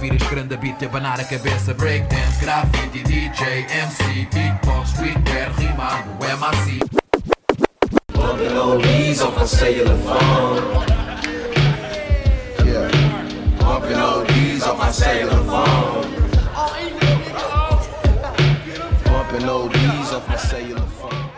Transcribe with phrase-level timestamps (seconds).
[0.00, 1.74] ouvir este grande beat e abanar a cabeça.
[1.74, 6.78] Breakdance, graffiti, DJ, MC, beatbox, streetwear, rimado, MAC.
[8.14, 10.56] Bumping oldies off my cellular phone.
[12.64, 12.88] Yeah.
[13.58, 16.08] Bumping oldies off my cellular phone.
[19.04, 21.30] Bumping oldies off my cellular phone.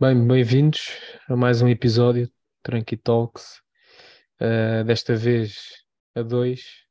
[0.00, 0.90] Bem, bem-vindos
[1.28, 2.32] a mais um episódio de
[2.64, 3.62] Tranqui Talks.
[4.40, 5.54] Uh, desta vez
[6.16, 6.81] a dois.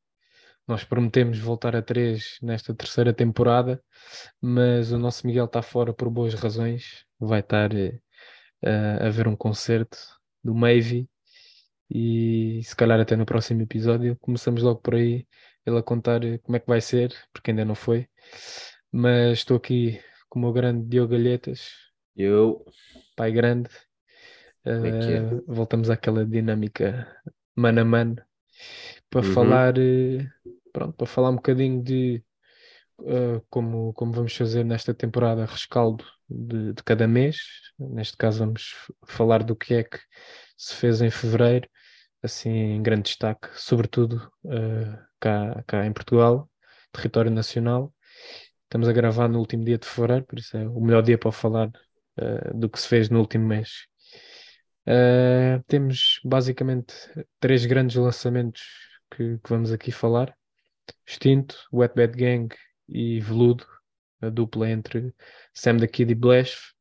[0.68, 3.84] Nós prometemos voltar a três nesta terceira temporada,
[4.40, 7.06] mas o nosso Miguel está fora por boas razões.
[7.20, 9.98] Vai estar uh, a ver um concerto
[10.44, 11.10] do Mavie
[11.90, 15.28] e se calhar até no próximo episódio começamos logo por aí
[15.66, 18.08] ele a contar como é que vai ser, porque ainda não foi.
[18.92, 20.00] Mas estou aqui
[20.30, 21.70] com o meu grande Diogo Galhetas.
[22.16, 22.66] Eu.
[23.16, 23.70] Pai grande.
[24.64, 25.22] Como é que é?
[25.22, 27.08] Uh, voltamos àquela dinâmica
[27.56, 28.16] mano a mano
[29.12, 29.34] para Uhum.
[29.34, 30.26] falar eh,
[30.74, 32.24] pronto, para falar um bocadinho de
[33.02, 37.38] uh, como, como vamos fazer nesta temporada rescaldo de, de cada mês.
[37.78, 38.74] Neste caso vamos
[39.06, 40.00] falar do que é que
[40.58, 41.70] se fez em fevereiro,
[42.24, 46.50] assim em grande destaque, sobretudo uh, cá, cá em Portugal,
[46.94, 47.94] território nacional.
[48.64, 51.32] Estamos a gravar no último dia de fevereiro, por isso é o melhor dia para
[51.34, 53.88] falar uh, do que se fez no último mês.
[55.68, 56.94] Temos basicamente
[57.40, 58.62] três grandes lançamentos
[59.12, 60.36] que, que vamos aqui falar:
[61.06, 62.56] Extinto, Wet Bad Gang
[62.88, 63.66] e Veludo,
[64.22, 65.14] a dupla entre
[65.54, 66.74] Sam da Kid e Blash.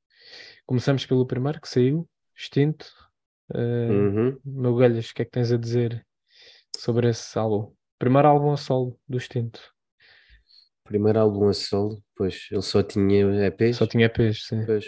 [0.67, 2.86] Começamos pelo primeiro que saiu, Extinto.
[3.53, 4.41] Uh, Uhum.
[4.45, 6.06] Meu Galhas, o que é que tens a dizer
[6.77, 7.75] sobre esse álbum?
[7.98, 9.61] Primeiro álbum a solo do Extinto.
[10.84, 13.77] Primeiro álbum a solo, pois ele só tinha EPs.
[13.77, 14.64] Só tinha EPs, sim.
[14.64, 14.86] Pois.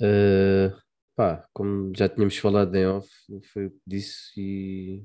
[0.00, 0.72] Eh,
[1.14, 3.08] pá, como já tínhamos falado em off,
[3.52, 5.04] foi o que disse e,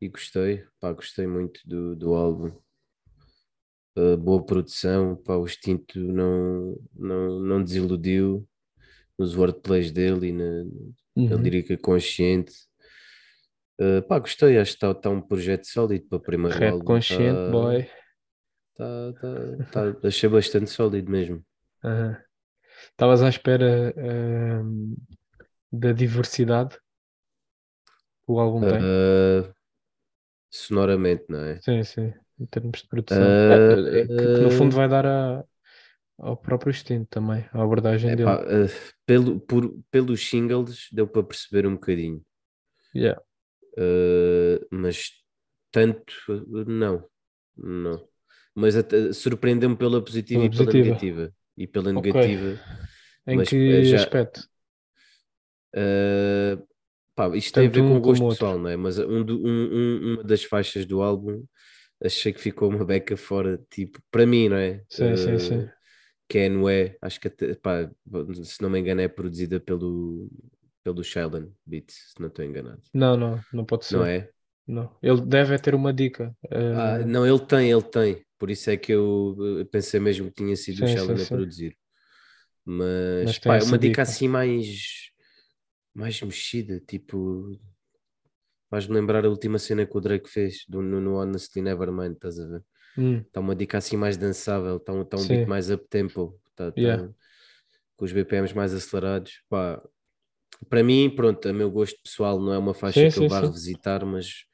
[0.00, 0.64] e gostei.
[0.80, 2.52] Pá, gostei muito do, do álbum.
[3.96, 8.48] Eh, boa produção, pá, o Extinto não, não, não desiludiu
[9.18, 10.44] nos wordplays dele e na,
[11.28, 11.42] na Uhum.
[11.42, 12.52] lírica consciente.
[13.78, 16.86] Eh, pá, gostei, acho que está tá um projeto sólido para o primeiro Rap álbum.
[16.86, 17.88] consciente, tá- boy.
[18.74, 19.12] Tá,
[19.72, 21.44] tá, tá, achei bastante sólido mesmo.
[22.92, 24.94] Estavas à espera ahm,
[25.72, 26.76] da diversidade
[28.24, 28.80] que o álbum tem?
[28.82, 29.52] Ah,
[30.50, 31.62] sonoramente, não é?
[31.62, 33.38] Sim, sim, em termos de produção.
[33.50, 33.54] Ah,
[33.90, 34.50] É, é, que, no ah.
[34.50, 35.44] fundo vai dar a-
[36.18, 38.34] ao próprio Extinto também, à abordagem dele.
[38.34, 38.68] Epá, ah,
[39.06, 42.24] pelo, por, pelos singles deu para perceber um bocadinho,
[42.92, 43.16] Yeah.
[43.78, 45.10] Ah, mas
[45.70, 46.12] tanto
[46.66, 47.08] não,
[47.56, 48.08] não.
[48.54, 48.74] Mas
[49.14, 51.32] surpreendeu-me pela positiva Pela e pela negativa.
[51.56, 52.60] E pela negativa.
[53.26, 53.48] Em Mas,
[53.80, 54.48] que já- aspecto?
[55.74, 56.56] ah,
[57.28, 58.76] pá, isto tem a Tanto ver um com como gosto pessoal, não é?
[58.76, 61.44] Mas um, do- um- um- uma das faixas do álbum
[62.04, 64.84] achei que ficou uma beca fora, tipo, para mim, não é?
[64.88, 65.66] Sim, sim, sim.
[65.66, 65.74] Ah,
[66.28, 67.90] que é Noé, acho que até, pá,
[68.44, 70.30] se não me engano é produzida pelo,
[70.84, 72.82] pelo Sheldon Beats, se não estou enganado.
[72.94, 73.90] Não, não, não pode ser.
[73.90, 74.30] Não é?
[74.66, 74.94] Não.
[75.02, 76.36] Ele deve ter uma dica.
[76.70, 78.24] Ah, ah, não, ele tem, ele tem.
[78.38, 81.18] Por isso é que eu eh, pensei mesmo que tinha sido o Sim, Sheldon sim,
[81.22, 81.26] a sim.
[81.26, 81.76] produzir.
[82.64, 84.02] Mas, Mas pá, é uma dica dica.
[84.02, 85.09] assim mais,
[85.94, 87.58] mais mexida, tipo,
[88.68, 92.38] faz-me lembrar a última cena que o Drake fez do, no, no Honestly Nevermind, estás
[92.38, 92.64] a ver?
[92.96, 95.28] hum, Está uma dica assim mais dançável, está um, tá um Sim.
[95.28, 97.14] beat mais up-tempo, tá, tá Yeah.
[97.96, 99.42] com os BPMs mais acelerados.
[99.48, 99.82] Pá,
[100.68, 103.28] para mim, pronto, a meu gosto pessoal não é uma faixa Sim, que eu sim,
[103.28, 103.46] vá sim.
[103.46, 104.46] revisitar, mas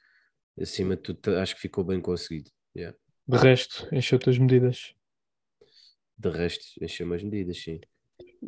[0.61, 2.51] acima de tudo tá- acho que ficou bem conseguido.
[2.77, 2.97] Yeah.
[3.29, 4.93] de resto, encheu-te as medidas.
[6.25, 7.81] De resto, encheu as medidas, sim.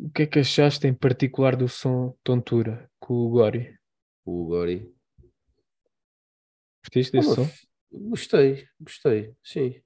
[0.01, 3.77] O que é que achaste em particular do som Tontura com o Gori?
[4.23, 4.93] O Gori.
[6.83, 7.47] Gostaste desse som?
[7.91, 9.81] Gostei, gostei, sim.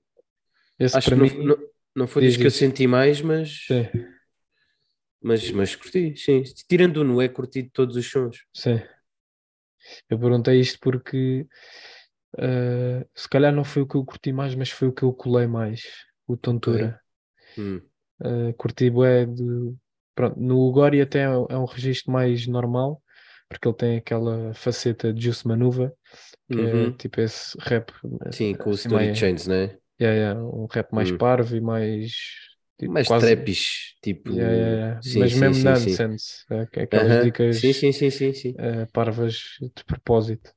[0.77, 1.57] Esse Acho que não, mim, não,
[1.95, 3.87] não foi diz que eu senti mais, mas, sim,
[5.21, 6.43] mas, mas curti, sim.
[6.69, 8.45] Tirando o Noé, curti de todos os sons.
[8.53, 8.79] sim.
[10.09, 11.47] Eu perguntei isto porque
[12.37, 15.11] ah, se calhar não foi o que eu curti mais, mas foi o que eu
[15.11, 15.81] colei mais,
[16.27, 17.01] o Tontura.
[17.57, 17.81] Hum,
[18.21, 19.75] Uh, curti bué de...
[20.15, 23.01] Pronto, no Gori até é um é um registro mais normal,
[23.49, 25.93] porque ele tem aquela faceta de Juice Manuva,
[26.51, 26.91] que é Uhum.
[26.91, 27.91] tipo esse rap.
[28.31, 29.77] Sim, com o assim, Story mais- Chains, né?
[30.01, 31.17] Yeah, yeah, um rap mais Hum.
[31.17, 32.11] parvo e mais.
[32.77, 33.35] tipo, Mais quase-
[34.01, 34.31] tipo.
[34.31, 35.01] Yeah, yeah.
[35.01, 35.91] Sim, Mas sim, mesmo sim, sim.
[35.91, 38.51] nonsense, é, que- aquelas Aham, dicas Sim, sim, sim, sim, sim.
[38.53, 40.51] uh, parvas de propósito.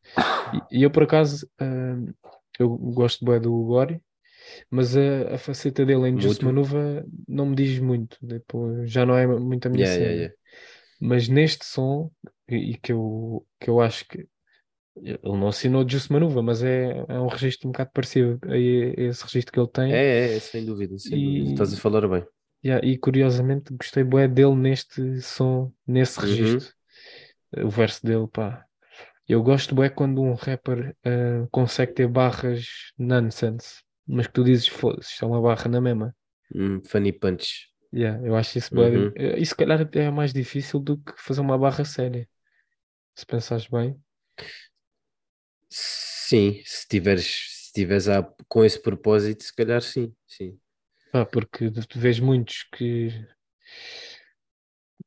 [0.71, 2.15] E, e eu, por acaso, uh,
[2.59, 4.01] eu gosto bué do Gori,
[4.71, 6.45] mas a, a faceta dele em Mútuo.
[6.45, 8.19] Manuva não me diz muito.
[8.27, 10.13] Tipo, já não é muito a minha Yeah, cena.
[10.13, 10.29] yeah, yeah.
[11.01, 12.11] Mas neste som,
[12.49, 14.29] e, e que, eu, que eu acho que
[14.97, 19.25] Ele não assinou Juice Manuva, mas é, é um registro um bocado parecido a, esse
[19.25, 20.03] registro que ele tem.
[20.03, 21.49] É, é, é, sem dúvida, sem E- dúvida.
[21.49, 22.27] Estás a falar bem.
[22.65, 26.21] Yeah, e curiosamente gostei bué dele neste som, nesse Uhum.
[26.21, 26.75] registro.
[27.59, 28.67] O verso dele, pá.
[29.29, 34.69] Eu gosto bué quando um rapper ah, consegue ter barras nonsense, mas que tu dizes,
[34.69, 36.15] foda-se, isto é uma barra na mesma.
[36.55, 37.69] Hum, funny punch.
[37.95, 38.89] Yeah, eu acho isso bué.
[38.89, 39.13] Uhum.
[39.15, 42.29] eh, E se calhar é mais difícil do que fazer uma barra séria.
[43.17, 44.01] Se pensares bem.
[45.71, 47.27] Sim, se tiveres,
[47.67, 50.59] se tiveres a- com esse propósito, se calhar sim, sim.
[51.11, 53.11] Pá, porque tu vês muitos que.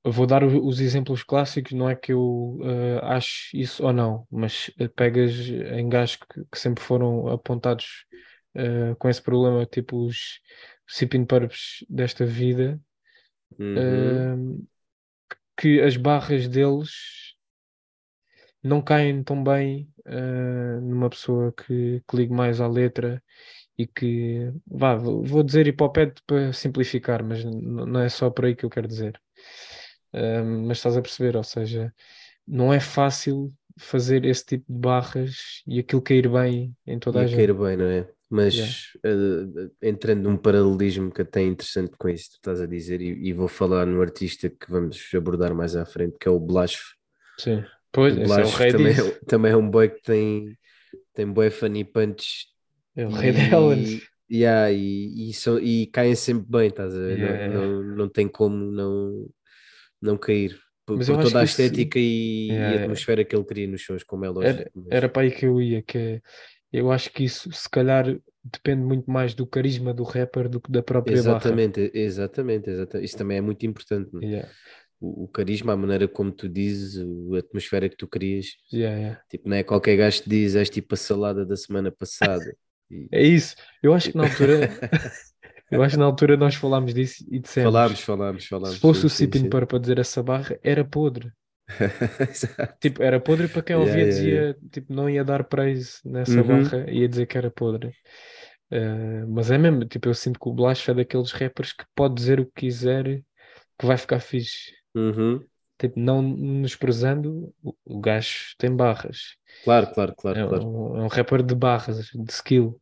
[0.06, 4.72] Vou dar os exemplos clássicos, não é que eu eh, acho isso ou não, mas
[4.80, 8.06] eh, pegas em gajos que, que sempre foram apontados
[8.60, 10.42] eh, com esse problema, tipo os
[10.88, 12.80] Sipping Purps desta vida,
[13.60, 14.28] Uhum.
[14.28, 14.36] eh,
[15.58, 16.90] que as barras deles
[18.64, 23.24] não caem tão bem eh, numa pessoa que, que ligue mais à letra
[23.78, 28.66] e que, vá, vou dizer hipopede para simplificar, mas não é só por aí que
[28.66, 29.22] eu quero dizer.
[30.14, 31.94] Eh, mas estás a perceber, ou seja,
[32.48, 37.26] não é fácil fazer esse tipo de barras e aquilo cair bem em toda a
[37.26, 37.52] Ia gente.
[37.52, 38.12] cair bem, não é?
[38.30, 38.74] Mas Yeah.
[39.81, 43.02] eh, entrando num paralelismo que até é interessante com isso que tu estás a dizer,
[43.02, 46.40] e, e vou falar no artista que vamos abordar mais à frente, que é o
[46.40, 46.80] Blasf.
[47.40, 50.02] Sim, pois, O esse é o Blasf rei também, é, também é um boy que
[50.04, 50.58] tem,
[51.14, 52.46] tem bué funny punch
[52.96, 54.02] É o rei e, delas.
[54.32, 57.18] yeah, e, e, são- e caem sempre bem, estás a ver?
[57.18, 57.68] Não- Yeah, yeah.
[57.68, 59.28] Não, não, tem como não,
[60.00, 60.56] não cair.
[60.86, 62.84] Por, por toda a que isso- estética e, e Yeah, a yeah.
[62.84, 64.60] atmosfera que ele cria nos shows, como é lógico.
[64.62, 66.22] Era, mas- era para aí que eu ia, que é,
[66.71, 68.06] eu acho que isso se calhar
[68.44, 71.42] depende muito mais do carisma do rapper do que da própria barra.
[71.42, 73.06] Exatamente, exatamente, exatamente.
[73.06, 74.10] Isso também é muito importante.
[74.18, 74.19] é?
[74.25, 74.50] Yeah,
[75.00, 76.98] O, o carisma, a maneira como tu dizes,
[77.36, 78.48] a atmosfera que tu crias.
[78.71, 79.16] yeah, yeah.
[79.30, 82.56] Tipo, não é qualquer gajo que diz és tipo a salada da semana passada.
[82.92, 83.56] E- É isso.
[83.81, 84.69] Eu acho que na altura,
[85.72, 88.75] eu acho que na altura nós falámos disso e dissemos, falámos, falámos, falámos.
[88.75, 91.31] se fosse sim, o Sipin para dizer essa barra, era podre.
[92.80, 94.60] Tipo, era podre para quem ouvia yeah, dizia, yeah.
[94.71, 96.44] tipo, não ia dar praise nessa Uhum.
[96.44, 97.94] barra, ia dizer que era podre.
[98.71, 102.16] Eh, mas é mesmo, tipo, eu sinto que o Blas é daqueles rappers que pode
[102.16, 103.24] dizer o que quiser,
[103.80, 104.74] que vai ficar fixe.
[104.95, 105.48] Uhum.
[105.77, 109.38] Tipo, não menosprezando, o, o gajo tem barras.
[109.63, 110.65] Claro, claro, claro, É claro.
[110.65, 112.81] um, é um rapper de barras, de skill.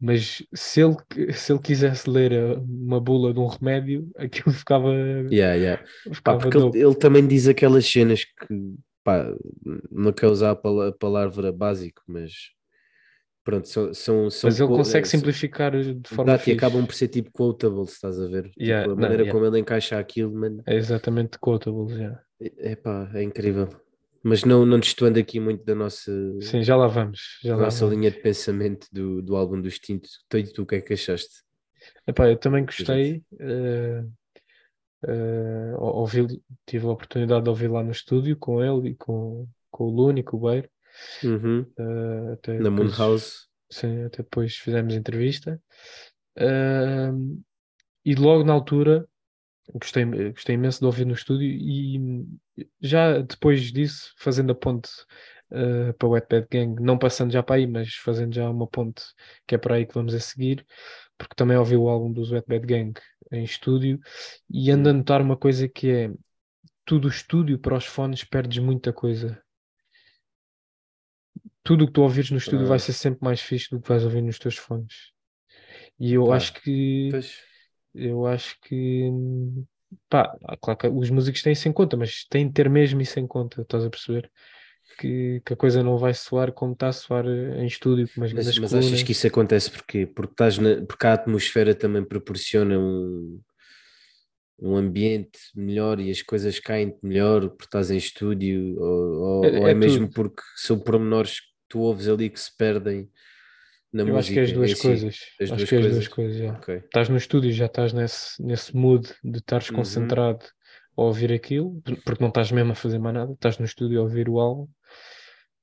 [0.00, 0.96] Mas se ele,
[1.32, 4.88] se ele quisesse ler uma bula de um remédio, aquilo ficava,
[5.30, 5.82] Yeah, yeah.
[5.82, 9.26] Pá, ficava porque ele, ele também diz aquelas cenas que, pá,
[9.90, 12.32] não quer usar a pala- a palavra básico, mas
[13.42, 16.86] pronto, são, são, são Mas ele co- consegue são- simplificar de forma Exato, e acabam
[16.86, 18.50] por ser tipo quotable, se estás a ver.
[18.60, 19.32] Yeah, tipo, a não, maneira yeah.
[19.32, 22.22] como ele encaixa aquilo, mano, É exatamente quotable, já.
[22.40, 23.68] é pá, é incrível.
[24.22, 26.10] Mas não, não destoando aqui muito da nossa,
[26.40, 27.38] Sim, já lá vamos.
[27.42, 27.94] Já da lá nossa vamos.
[27.98, 30.08] linha de pensamento do, do álbum do Extinto.
[30.28, 31.42] Tu, tu o que é que achaste?
[32.06, 33.22] Epá, eu também gostei.
[33.40, 34.02] eh,
[35.78, 39.84] ou- ouvi, tive a oportunidade de ouvir lá no estúdio com ele e com, com
[39.84, 40.68] o Lune e com o Beiro.
[41.22, 41.64] Uhum.
[41.78, 43.32] eh, até Na depois- Moonhouse.
[43.70, 45.60] Sim, até depois fizemos entrevista.
[48.04, 49.06] E logo na altura
[49.74, 52.26] gostei, gostei imenso de ouvir no estúdio e
[52.80, 54.90] já depois disso, fazendo a ponte
[55.50, 59.02] ah, para o Wetbad Gang, não passando já para aí, mas fazendo já uma ponte
[59.46, 60.64] que é para aí que vamos a seguir,
[61.16, 62.92] porque também ouvi o álbum dos Wetbad Gang
[63.32, 63.98] em estúdio
[64.50, 66.10] e ando a notar uma coisa que é
[66.84, 69.42] tudo o estúdio para os fones perdes muita coisa.
[71.62, 72.68] Tudo o que tu ouvires no estúdio Ah.
[72.70, 75.12] vai ser sempre mais fixe do que vais ouvir nos teus fones.
[76.00, 77.47] E eu acho que Pois.
[77.98, 79.10] Eu acho que
[80.08, 83.18] pá, claro que os músicos têm isso em conta, mas têm de ter mesmo isso
[83.18, 84.30] em conta, estás a perceber?
[84.98, 88.58] Que, que a coisa não vai soar como está a soar em estúdio, Mas, mas
[88.58, 88.86] colunas.
[88.86, 90.06] achas que isso acontece porquê?
[90.06, 93.40] Porque, estás na- porque a atmosfera também proporciona um,
[94.60, 99.58] um ambiente melhor e as coisas caem-te melhor porque estás em estúdio ou, ou- É-
[99.60, 103.08] ou é, é mesmo porque são pormenores que tu ouves ali que se perdem
[103.92, 104.82] na Eu acho que é as música duas em si?
[104.82, 105.16] coisas.
[105.40, 106.52] As acho duas que é as duas coisas, já.
[106.52, 106.82] Ok.
[106.84, 109.76] Estás no estúdio, já estás nesse, nesse mood de estares Uhum.
[109.76, 110.44] concentrado
[110.96, 114.02] a ouvir aquilo, porque não estás mesmo a fazer mais nada, estás no estúdio a
[114.02, 114.68] ouvir o álbum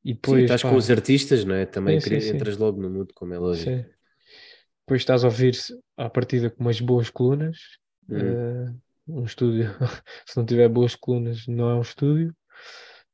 [0.03, 1.65] e Sim, depois estás pá, com os artistas, não é?
[1.65, 2.37] Também Sim, sim, sim.
[2.37, 3.69] entras logo no mood, como é lógico.
[3.71, 3.85] Sim.
[4.85, 5.55] Depois estás a ouvir
[5.97, 7.57] à partida com umas boas colunas.
[8.09, 8.17] Hum.
[8.17, 8.73] eh,
[9.07, 9.69] um estúdio,
[10.25, 12.35] se não tiver boas colunas, não é um estúdio.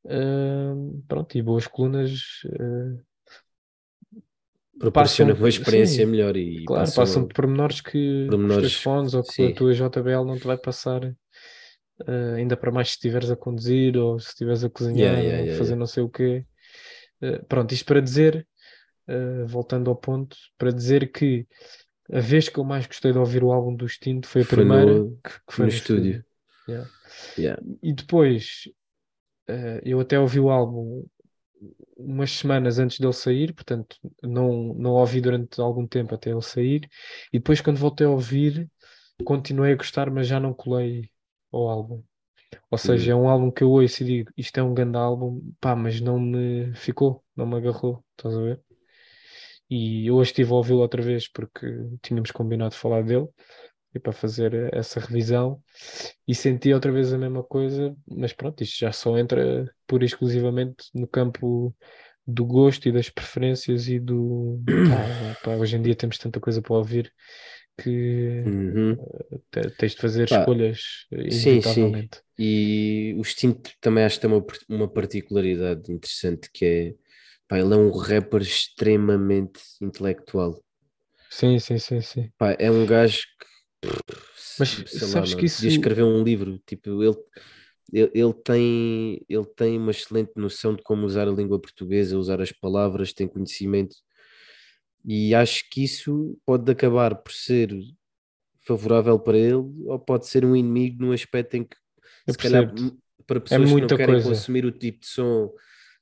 [0.06, 0.74] Eh,
[1.08, 2.12] pronto, e boas colunas,
[2.46, 3.02] eh,
[4.82, 8.76] Proporciona uma experiência sim, melhor e claro, passam passam pormenores que com os pormenores, teus
[8.76, 9.48] fones ou que sim.
[9.48, 11.04] a tua JBL não te vai passar.
[12.08, 15.42] eh, ainda para mais se estiveres a conduzir ou se estiveres a cozinhar Yeah, yeah,
[15.42, 16.46] ou yeah, fazer não sei o quê.
[17.22, 18.48] Uh, pronto, isto para dizer,
[19.10, 21.48] uh, voltando ao ponto, para dizer que
[22.12, 24.58] a vez que eu mais gostei de ouvir o álbum do Extinto foi a Foi
[24.58, 26.24] primeira no- que, que foi no no estúdio.
[26.70, 27.62] Yeah.
[27.82, 28.64] E depois
[29.84, 31.06] eu até ouvi o álbum
[32.06, 36.90] umas semanas antes dele sair, portanto não, não ouvi durante algum tempo até ele sair,
[37.32, 38.70] e depois quando voltei a ouvir
[39.24, 41.10] continuei a gostar, mas já não colei
[41.52, 42.04] ao álbum.
[42.70, 45.42] Ou seja, é um álbum que eu ouço e digo, isto é um grande álbum,
[45.60, 48.62] pá, mas não me ficou, não me agarrou, estás a ver?
[49.70, 51.66] E hoje estive a ouvi-lo outra vez porque
[52.02, 53.28] tínhamos combinado falar dele
[53.94, 55.62] e para fazer essa revisão
[56.28, 60.08] e senti outra vez a mesma coisa, mas pronto, isto já só entra pura e
[60.08, 61.76] exclusivamente no campo
[62.28, 64.96] do gosto e das preferências e do pá,
[65.42, 67.14] pá, hoje em dia temos tanta coisa para ouvir
[67.78, 69.06] que Uhum.
[69.52, 72.10] te- tens de fazer Pá, escolhas eh, sim, sim.
[72.38, 76.96] E o Extinto também acho que tem uma, uma particularidade interessante que é,
[77.48, 80.64] pá, ele é um rapper extremamente intelectual.
[81.30, 82.32] Sim, sim, sim, sim.
[82.38, 83.46] Pá, é um gajo que,
[84.58, 87.16] Mas sei sabes lá, que mano, isso- podia escrever um livro, tipo, ele,
[87.94, 92.42] ele, ele tem, ele tem uma excelente noção de como usar a língua portuguesa, usar
[92.42, 93.96] as palavras, tem conhecimento,
[95.06, 97.72] e acho que isso pode acabar por ser
[98.62, 99.56] favorável para ele,
[99.88, 101.78] ou pode ser um inimigo no aspecto em que,
[102.26, 102.66] Eu se calhar,
[103.28, 104.20] para pessoas que não querem coisa.
[104.20, 105.52] consumir o tipo de som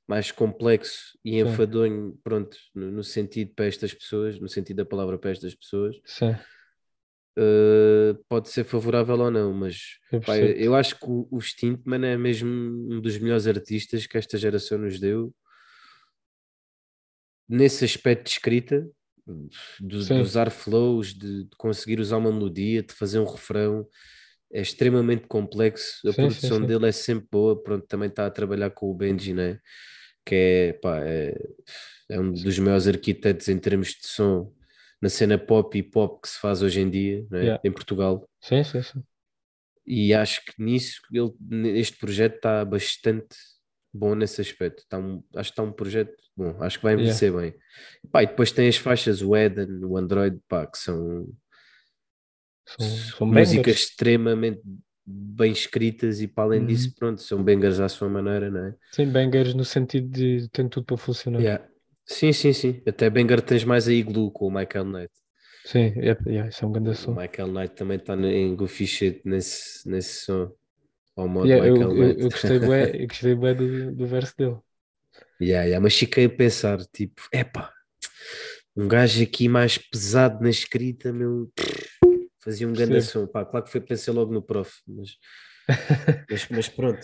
[0.08, 1.40] mais complexo e Sim.
[1.40, 5.96] enfadonho, pronto, no, no sentido para estas pessoas, no sentido da palavra para estas pessoas,
[6.04, 6.36] Sim,
[7.38, 12.04] Uh, pode ser favorável ou não, mas eu pá, eu acho que o, o Stintman
[12.04, 15.32] é mesmo um dos melhores artistas que esta geração nos deu
[17.48, 18.88] nesse aspecto de escrita,
[19.80, 20.16] de, Sim.
[20.16, 23.86] de usar flows, de, de conseguir usar uma melodia, de fazer um refrão.
[24.52, 26.00] É extremamente complexo.
[26.08, 26.66] A Sim, sim, produção sim.
[26.66, 27.60] dele é sempre boa.
[27.60, 29.60] Pronto, também está a trabalhar com o Benji, né?
[30.24, 31.34] que é, pá, é,
[32.08, 34.52] é um dos maiores arquitetos em termos de som
[35.00, 37.40] na cena pop e pop que se faz hoje em dia, né?
[37.40, 37.60] Yeah.
[37.64, 38.28] em Portugal.
[38.40, 39.02] Sim, sim, sim.
[39.86, 41.32] E acho que nisso ele,
[41.78, 43.34] este projeto está bastante
[43.92, 44.80] bom nesse aspecto.
[44.82, 47.54] Está um, acho que está um projeto bom, acho que vai envelhecer bem.
[48.12, 51.26] Pá, e depois tem as faixas, o Eden, o Android, pá, que são
[52.66, 53.80] São, são músicas bangers.
[53.80, 54.62] extremamente
[55.04, 56.66] bem escritas e para além Uhum.
[56.66, 58.74] disso, pronto, são bangers à sua maneira, não é?
[58.92, 61.40] Sim, bangers no sentido de tem tudo para funcionar.
[61.40, 61.66] Yeah.
[62.10, 62.82] Sim, sim, sim.
[62.86, 65.12] Até banger tens mais a Igloo com o Michael Knight.
[65.64, 67.14] Sim, é, é, isso é um grande O som.
[67.14, 70.52] Michael Knight também está em Goofy Shit nesse, nesse som.
[71.16, 72.20] Ao modo Yeah, eu, Michael eu, Knight.
[72.20, 74.56] eu gostei bué, eu gostei bué do, do verso dele.
[75.40, 77.72] Yeah, yeah, mas fiquei a pensar, tipo, epá,
[78.76, 81.50] um gajo aqui mais pesado na escrita, meu,
[82.42, 85.10] fazia um grande som, pá, claro que foi pensar logo no prof, mas,
[86.30, 87.00] mas, mas pronto,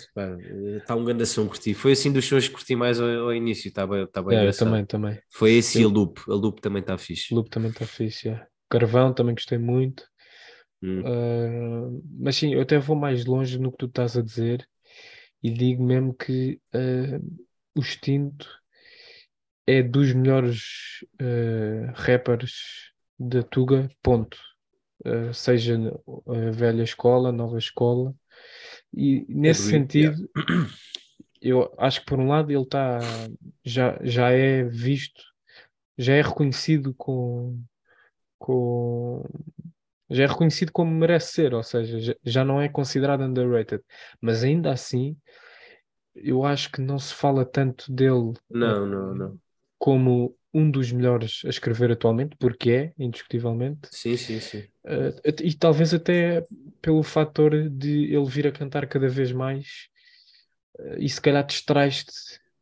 [0.79, 3.69] está um grande som, curti, foi assim dos sons que curti mais ao, ao início,
[3.69, 4.69] está bem, tá bem engraçado.
[4.69, 5.19] também, também.
[5.31, 7.35] Foi esse e a Loop, a Loop também está fixe.
[7.35, 8.29] Loop também está fixe.
[8.29, 8.47] yeah.
[8.69, 10.05] Carvão também gostei muito.
[10.83, 11.03] Hum.
[11.05, 14.67] Ah, mas sim, eu até vou mais longe no que tu estás a dizer
[15.43, 17.21] e digo mesmo que ah,
[17.75, 18.49] o Extinto
[19.67, 24.39] é dos melhores ah, rappers da Tuga, ponto.
[25.33, 25.77] Seja
[26.27, 28.15] a velha escola, nova escola.
[28.97, 30.29] E nesse sentido,
[31.41, 32.99] eu acho que por um lado ele está
[33.65, 35.23] já, já é visto,
[35.99, 37.61] já é reconhecido com,
[38.39, 39.23] com
[40.11, 43.83] já é reconhecido como merece ser, ou seja, já, já não é considerado underrated,
[44.21, 45.17] mas ainda assim
[46.15, 49.39] eu acho que não se fala tanto dele Não, não, não.
[49.79, 54.69] como um dos melhores a escrever atualmente, porque é, indiscutivelmente, Sim, sim, sim.
[54.85, 55.11] Uh,
[55.43, 56.45] e talvez até
[56.81, 59.89] pelo fator de ele vir a cantar cada vez mais
[60.79, 62.13] uh, e se calhar distrais-te,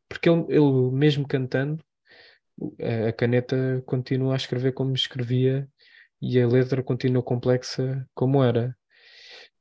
[0.09, 1.85] porque ele, ele mesmo cantando,
[2.81, 5.69] a, a caneta continua a escrever como escrevia
[6.21, 8.77] e a letra continua complexa como era.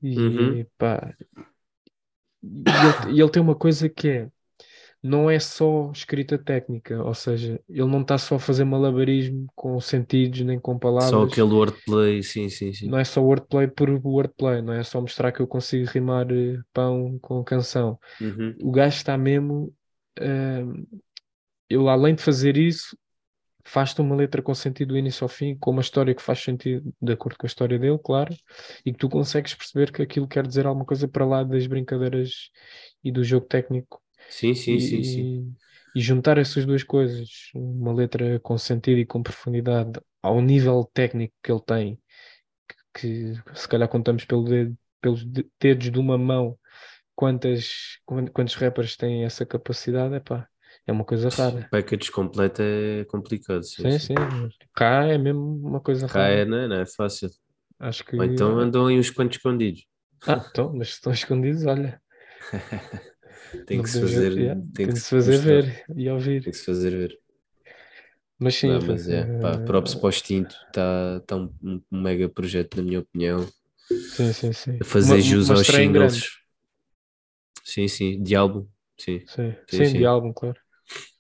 [0.02, 0.66] E Uhum.
[0.78, 1.16] pá,
[2.44, 4.32] e ele, e ele tem uma coisa que é
[5.04, 9.78] não é só escrita técnica, ou seja, ele não está só a fazer malabarismo com
[9.82, 11.10] sentidos nem com palavras.
[11.10, 12.88] Só aquele wordplay, sim, sim, sim.
[12.88, 16.58] Não é só wordplay por wordplay, não é só mostrar que eu consigo rimar eh,
[16.72, 18.00] pão com canção.
[18.22, 18.56] Uhum.
[18.62, 19.74] O gajo está mesmo.
[20.22, 20.86] ehm,
[21.70, 22.96] ele, além de fazer isso,
[23.66, 26.94] faz-te uma letra com sentido do início ao fim, com uma história que faz sentido
[27.02, 28.36] de acordo com a história dele, claro,
[28.86, 32.52] e que tu consegues perceber que aquilo quer dizer alguma coisa para lá das brincadeiras
[33.04, 34.03] e do jogo técnico.
[34.34, 35.30] Sim, sim, e, sim, sim.
[35.96, 41.34] e juntar essas duas coisas, uma letra com sentido e com profundidade, ao nível técnico
[41.44, 42.02] que ele tem,
[42.94, 46.58] que, que se calhar contamos pelo dedo- pelos de- dedos de uma mão
[47.16, 50.48] quantas, quan- quantos rappers têm essa capacidade, epá,
[50.88, 51.72] é uma coisa rara.
[51.72, 53.64] Package completo é complicado.
[53.64, 54.16] Sim, Sim, sim.
[54.74, 56.30] Cá é mesmo uma coisa Cá rara.
[56.30, 57.30] é, não é, não é fácil.
[57.80, 58.18] Acho que.
[58.18, 59.86] Ou então andam aí uns quantos escondidos.
[60.26, 62.02] Ah, então, mas se estão escondidos, olha.
[63.66, 65.64] Tem não que se fazer, yeah, tem tem que de se fazer mostrar.
[65.66, 66.44] ver e ouvir.
[66.44, 67.20] Tem que se fazer ver.
[68.40, 71.82] Mas sim, Não, mas é, pá, eh, props para o Extinto, está tá um, um-
[71.92, 73.46] mega projeto, na minha opinião.
[74.08, 74.82] sim, sim, sim.
[74.82, 76.30] A fazer Uma- jus aos singles.
[77.64, 78.68] Sim, sim, de álbum,
[79.00, 79.98] sim, Sim, Sim, sim, sim.
[79.98, 80.58] de álbum, claro.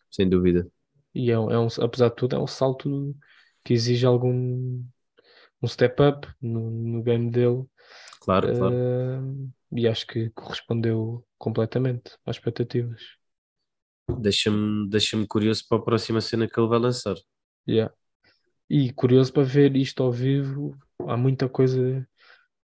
[0.10, 0.68] sem dúvida.
[1.14, 3.16] E é, um- é um, apesar de tudo, é um salto
[3.64, 4.84] que exige algum
[5.62, 7.66] um step up no, no game dele.
[8.20, 8.82] Claro, claro.
[9.76, 13.02] E acho que correspondeu completamente às expectativas.
[14.26, 17.16] Deixa-me deixa curioso para a próxima cena que ele vai lançar.
[17.68, 17.94] Yeah.
[18.70, 20.78] E curioso para ver isto ao vivo,
[21.08, 22.08] há muita coisa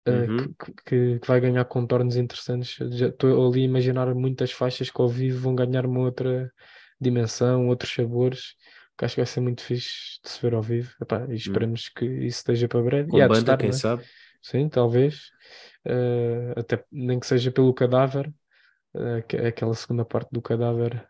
[0.07, 0.55] eh, Uhum.
[0.59, 2.77] que, que- que vai ganhar contornos interessantes.
[2.99, 6.53] Já estou ali a imaginar muitas faixas que ao vivo vão ganhar uma outra
[7.01, 8.55] dimensão, outros sabores,
[8.99, 10.95] que acho que vai ser muito fixe de se ver ao vivo.
[11.03, 13.11] Epá, e esperemos que isso esteja para breve.
[13.11, 13.11] Hum.
[13.11, 13.73] Com e banda, estar, quem é?
[13.73, 14.05] sabe?
[14.43, 15.31] Sim, talvez.
[15.89, 18.33] Eh, até nem que seja pelo cadáver,
[18.95, 21.09] é aquela segunda parte do cadáver,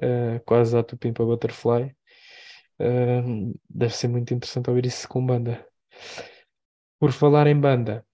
[0.00, 1.94] eh, quase a Tupimpa Butterfly.
[2.78, 3.22] Eh,
[3.68, 5.66] deve ser muito interessante ouvir isso com banda.
[7.00, 8.06] Por falar em banda,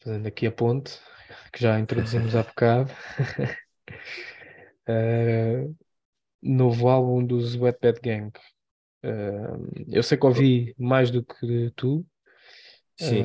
[0.00, 1.00] fazendo aqui a ponte,
[1.52, 2.92] que já introduzimos há bocado,
[6.40, 8.30] novo álbum dos Wet Bad Gang.
[9.90, 12.06] Eu sei que ouvi mais do que tu,
[12.98, 13.24] Sim,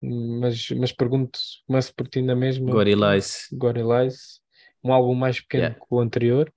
[0.00, 2.70] mas, mas pergunto, começo por ti na mesma.
[2.70, 3.48] Gorillaz.
[3.52, 4.40] Gorillaz,
[4.82, 5.80] um álbum mais pequeno Yeah.
[5.80, 6.52] que o anterior,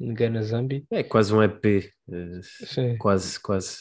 [0.00, 0.86] Gana Zambi.
[0.90, 1.92] É quase um EP.
[2.10, 2.96] eh, Sim.
[2.98, 3.78] Quase, quase.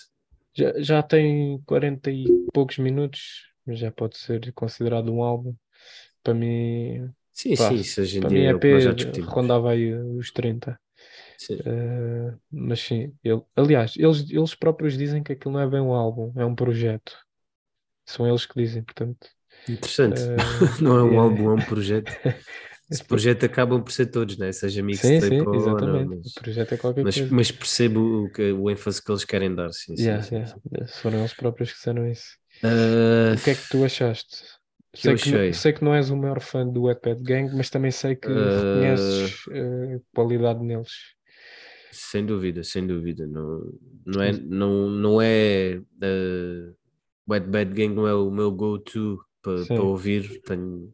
[0.56, 5.56] Já, já tem 40 e poucos minutos, mas já pode ser considerado um álbum.
[6.24, 9.30] Para mim, Sim, Pá, sim, isso hoje em para dia mim é EP discutimos.
[9.34, 10.80] rondava aí os 30.
[11.38, 11.58] Sim.
[11.66, 15.94] Ah, mas sim, ele, aliás, eles, eles próprios dizem que aquilo não é bem um
[15.94, 17.18] álbum, é um projeto.
[18.06, 19.28] São eles que dizem, portanto.
[19.68, 20.22] Interessante.
[20.22, 20.38] eh,
[20.82, 21.20] Não é um yeah.
[21.20, 22.14] álbum, é um projeto.
[22.92, 24.52] Esse projeto acabam por ser todos, né?
[24.52, 26.06] Seja mixtape ou não, exatamente.
[26.06, 27.32] mas, O projeto é qualquer mas, coisa.
[27.32, 29.72] mas percebo o, que, o ênfase que eles querem dar.
[29.72, 30.46] Sim, sim, Yeah, sim, yeah.
[30.46, 30.60] sim.
[31.02, 32.38] Foram eles próprios que disseram isso.
[32.64, 34.44] Ah, O que é que tu achaste?
[34.96, 37.92] Sei que, não- sei que não és o maior fã do Wetpad Gang, mas também
[37.92, 38.60] sei que Ah.
[38.60, 40.92] reconheces eh, qualidade neles.
[41.92, 43.28] Sem dúvida, sem dúvida.
[43.28, 43.62] Não,
[44.06, 46.76] não é, não, não é uh,
[47.30, 50.42] Wet Bad Gang não é o meu go-to para ouvir.
[50.42, 50.94] Tenho,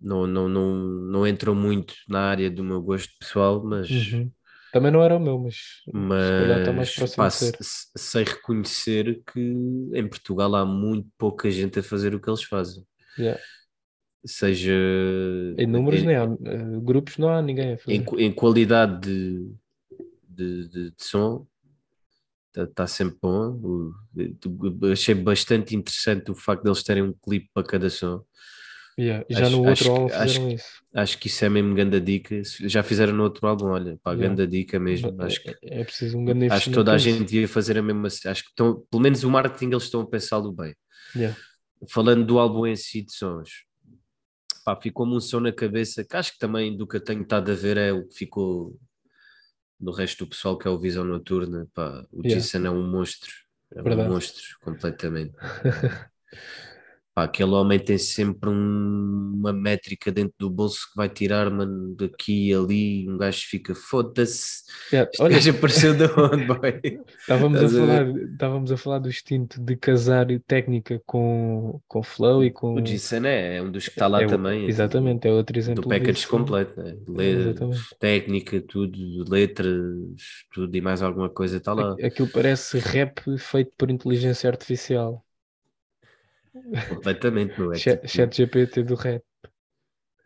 [0.00, 4.30] não, não, não, não entram muito na área do meu gosto pessoal, mas, Uhum.
[4.72, 5.54] Também não era o meu, mas
[5.92, 11.82] mais mas pá, se- se- sei reconhecer que em Portugal há muito pouca gente a
[11.82, 12.84] fazer o que eles fazem.
[13.16, 13.40] Yeah.
[14.26, 14.72] Seja
[15.56, 18.04] Em números em- nem há, eh, grupos não há ninguém a fazer.
[18.18, 19.54] em, em qualidade de,
[20.28, 21.46] de, de- de som,
[22.62, 23.50] está sempre bom.
[23.62, 23.94] O-
[24.92, 28.22] achei bastante interessante o facto de eles terem um clipe para cada som.
[28.98, 29.26] Yeah.
[29.28, 30.66] E Já Acho- no outro acho álbum acho fizeram que- isso.
[30.94, 32.42] Acho que isso é mesmo grande dica.
[32.60, 34.34] Já fizeram no outro álbum, olha, pá, Yeah.
[34.36, 35.20] grande dica mesmo.
[35.20, 37.76] É- Acho que, é, é preciso um grande acho que toda a gente ia fazer
[37.76, 38.06] a mesma.
[38.06, 40.74] Acho que estão, pelo menos o marketing eles estão a pensá-lo bem.
[41.16, 41.36] Yeah.
[41.90, 43.64] Falando do álbum em si de sons,
[44.64, 47.50] pá, ficou-me um som na cabeça que acho que também do que eu tenho estado
[47.50, 48.78] a ver é o que ficou
[49.80, 51.68] no resto do pessoal que é o Visão Noturna.
[51.74, 52.40] Pá, o Yeah.
[52.40, 53.30] Jason é um monstro,
[53.74, 54.08] é Verdade.
[54.08, 55.34] um monstro completamente.
[57.14, 61.94] Pá, aquele homem tem sempre um- uma métrica dentro do bolso que vai tirar, mano,
[61.94, 63.08] daqui e ali.
[63.08, 64.64] Um gajo fica, foda-se.
[64.92, 65.08] Yeah.
[65.12, 66.80] Este Olha, gajo apareceu de onde, boy?
[67.20, 72.50] Estávamos a, falar, estávamos a falar do instinto de casar técnica com, com flow e
[72.50, 72.74] com.
[72.74, 74.66] O Jason é, é um dos que está lá é também.
[74.66, 76.28] Exatamente, é outro exemplo Do package disso.
[76.28, 76.96] completo, né?
[77.18, 79.72] É, técnica, tudo, letras,
[80.52, 81.94] tudo e mais alguma coisa está lá.
[82.02, 85.24] Aquilo parece rap feito por inteligência artificial.
[86.88, 87.80] Completamente, não é?
[87.80, 89.22] Chat, Tipo, chat GPT do rap.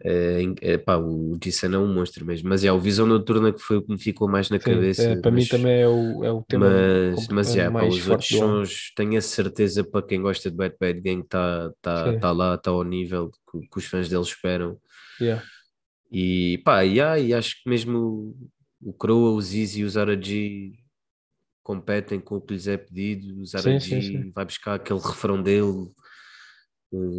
[0.05, 2.49] é, é, pá, o Jason é um monstro mesmo.
[2.49, 5.03] Mas é o Visão Noturna que foi o que me ficou mais na Sim, cabeça.
[5.03, 7.97] é, para mim mas- também é o, é o tema Mas, mas é, pá, mais
[7.97, 11.73] os forte outros sons, tenho a certeza para quem gosta de Bad Bad Gang está
[11.83, 12.19] tá, Sim.
[12.19, 14.81] tá lá, está ao nível que, que os fãs deles esperam.
[15.21, 15.43] Yeah.
[16.11, 18.35] E pá, yeah, e acho que mesmo
[18.81, 20.73] o Croa, o Zizi e o Zara G
[21.63, 23.41] competem com o que lhes é pedido.
[23.41, 24.33] O Zara Sim, G sim.
[24.35, 25.91] vai buscar aquele refrão dele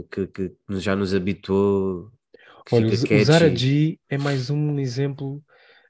[0.09, 2.11] que, que já nos habituou.
[2.71, 3.55] Olha, o Zara.
[3.55, 5.43] G é mais um exemplo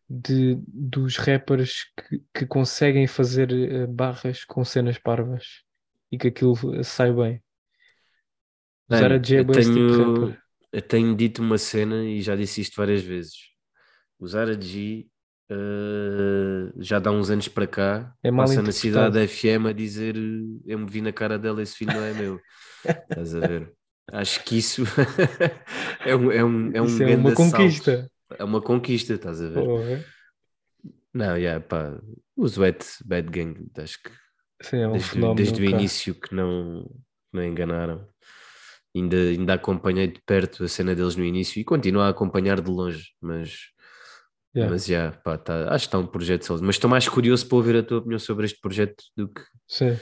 [0.09, 5.63] de, dos rappers que, que conseguem fazer eh, barras com cenas parvas
[6.11, 7.43] e que aquilo eh, sai bem.
[8.89, 10.41] O Zara G é esse tipo de tenho, rapper.
[10.71, 13.35] eu tenho dito uma cena e já disse isto várias vezes.
[14.17, 15.07] O Zara G
[15.51, 20.15] Uh, já dá uns anos para cá, É passa na cidade FM a dizer
[20.63, 22.39] eu me vi na cara dela, esse filho não é meu.
[22.85, 23.73] Estás a ver?
[24.11, 24.83] Acho que isso
[26.05, 28.11] é um, é um, é um Isso é uma conquista.
[28.37, 29.63] É uma conquista, estás a ver?
[29.63, 30.05] Porra.
[31.13, 31.99] Não, yeah, pá,
[32.35, 34.11] os Wet Bad Gang, acho que
[34.61, 36.89] Sim, é um desde, desde o início que não,
[37.33, 38.07] não enganaram.
[38.95, 42.69] Ainda, ainda acompanhei de perto a cena deles no início e continuo a acompanhar de
[42.69, 43.69] longe, mas,
[44.55, 44.71] Yeah.
[44.71, 46.65] mas já, pá, tá, acho que está um projeto sólido.
[46.65, 49.41] Mas estou mais curioso para ouvir a tua opinião sobre este projeto do que.
[49.67, 49.95] Sim.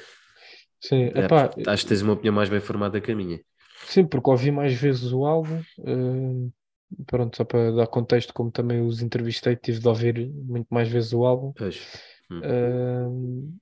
[0.82, 3.40] Sim, é, epá, acho que tens uma opinião mais bem formada que a minha.
[3.88, 5.60] sim, porque ouvi mais vezes o álbum.
[5.86, 6.50] eh,
[7.06, 11.13] pronto, só para dar contexto, como também os entrevistei, tive de ouvir muito mais vezes
[11.13, 11.54] o álbum.
[11.56, 11.78] Pois.
[12.30, 12.42] Hum.
[12.44, 13.58] Ahm,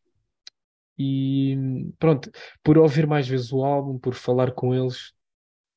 [0.97, 1.58] e
[1.99, 2.32] pronto,
[2.63, 5.13] por ouvir mais vezes o álbum, por falar com eles,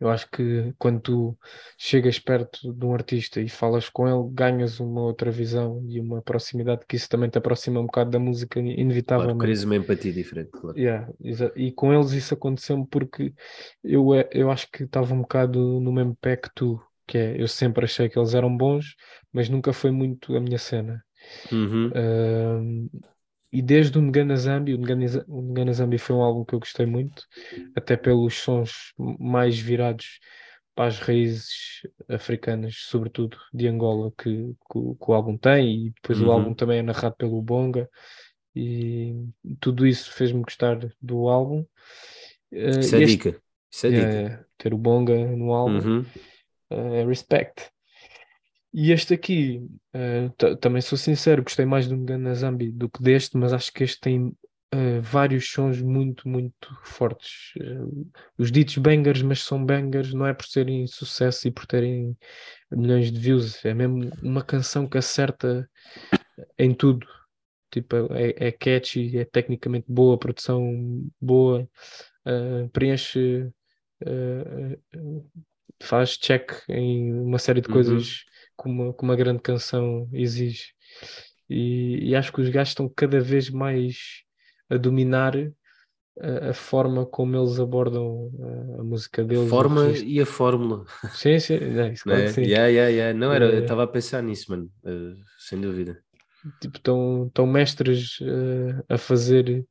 [0.01, 1.39] eu acho que quando tu
[1.79, 6.23] chegas perto de um artista e falas com ele, ganhas uma outra visão e uma
[6.23, 8.61] proximidade que isso também te aproxima um bocado da música,
[9.13, 9.37] Claro, inevitavelmente.
[9.37, 10.79] querias uma empatia diferente, claro.
[10.79, 11.09] Yeah,
[11.57, 13.35] E com eles isso aconteceu-me porque
[13.83, 17.41] eu, eh, eu acho que estava um bocado no mesmo pé que tu, que é,
[17.41, 18.95] eu sempre achei que eles eram bons,
[19.33, 21.05] mas nunca foi muito a minha cena.
[21.53, 22.01] Uhum.
[23.53, 26.55] E desde o Ngana Zambi, o Ngana, Za- o Ngana Zambi foi um álbum que
[26.55, 27.27] eu gostei muito,
[27.75, 30.21] até pelos sons mais virados
[30.75, 34.25] para as raízes africanas, sobretudo de Angola, que,
[34.71, 36.33] que, o- que o álbum tem, e depois o Uhum.
[36.33, 37.89] álbum também é narrado pelo Bonga,
[38.55, 39.15] e
[39.61, 41.65] tudo isso fez-me gostar do álbum.
[42.53, 43.43] Eh, Isso é este- dica.
[43.71, 44.49] Isso é é, dica.
[44.57, 46.05] ter o Bonga no álbum Uhum.
[46.71, 47.71] é respect.
[48.81, 49.61] E este aqui,
[50.37, 53.83] ta- também sou sincero, gostei mais do Ngana Zambi do que deste, mas acho que
[53.83, 54.33] este tem
[54.71, 57.53] eh, vários sons muito, muito fortes.
[57.61, 57.81] Eh,
[58.39, 62.17] os ditos bangers, mas são bangers, não é por serem sucesso e por terem
[62.71, 65.69] milhões de views, é mesmo uma canção que acerta
[66.57, 67.05] em tudo.
[67.73, 71.69] Tipo, é, é catchy, é tecnicamente boa, produção boa,
[72.73, 73.51] preenche,
[75.83, 77.75] faz check em uma série de Uhum.
[77.75, 78.25] coisas
[78.61, 80.73] que uma, que uma grande canção exige.
[81.51, 84.25] E, e acho que os gajos estão cada vez mais
[84.71, 85.35] a dominar
[86.21, 88.31] a, a forma como eles abordam
[88.79, 89.53] a, a música A deles.
[89.53, 90.85] o forma e a fórmula.
[91.11, 92.29] Sim, sim, é, isso, Não claro é?
[92.29, 92.43] sim.
[92.43, 93.19] Yeah, yeah, yeah.
[93.19, 94.73] Não era, eu Eh, estava a pensar nisso, mano.
[94.85, 96.03] Eh, sem dúvida.
[96.61, 99.67] Tipo, estão, estão mestres eh, a fazer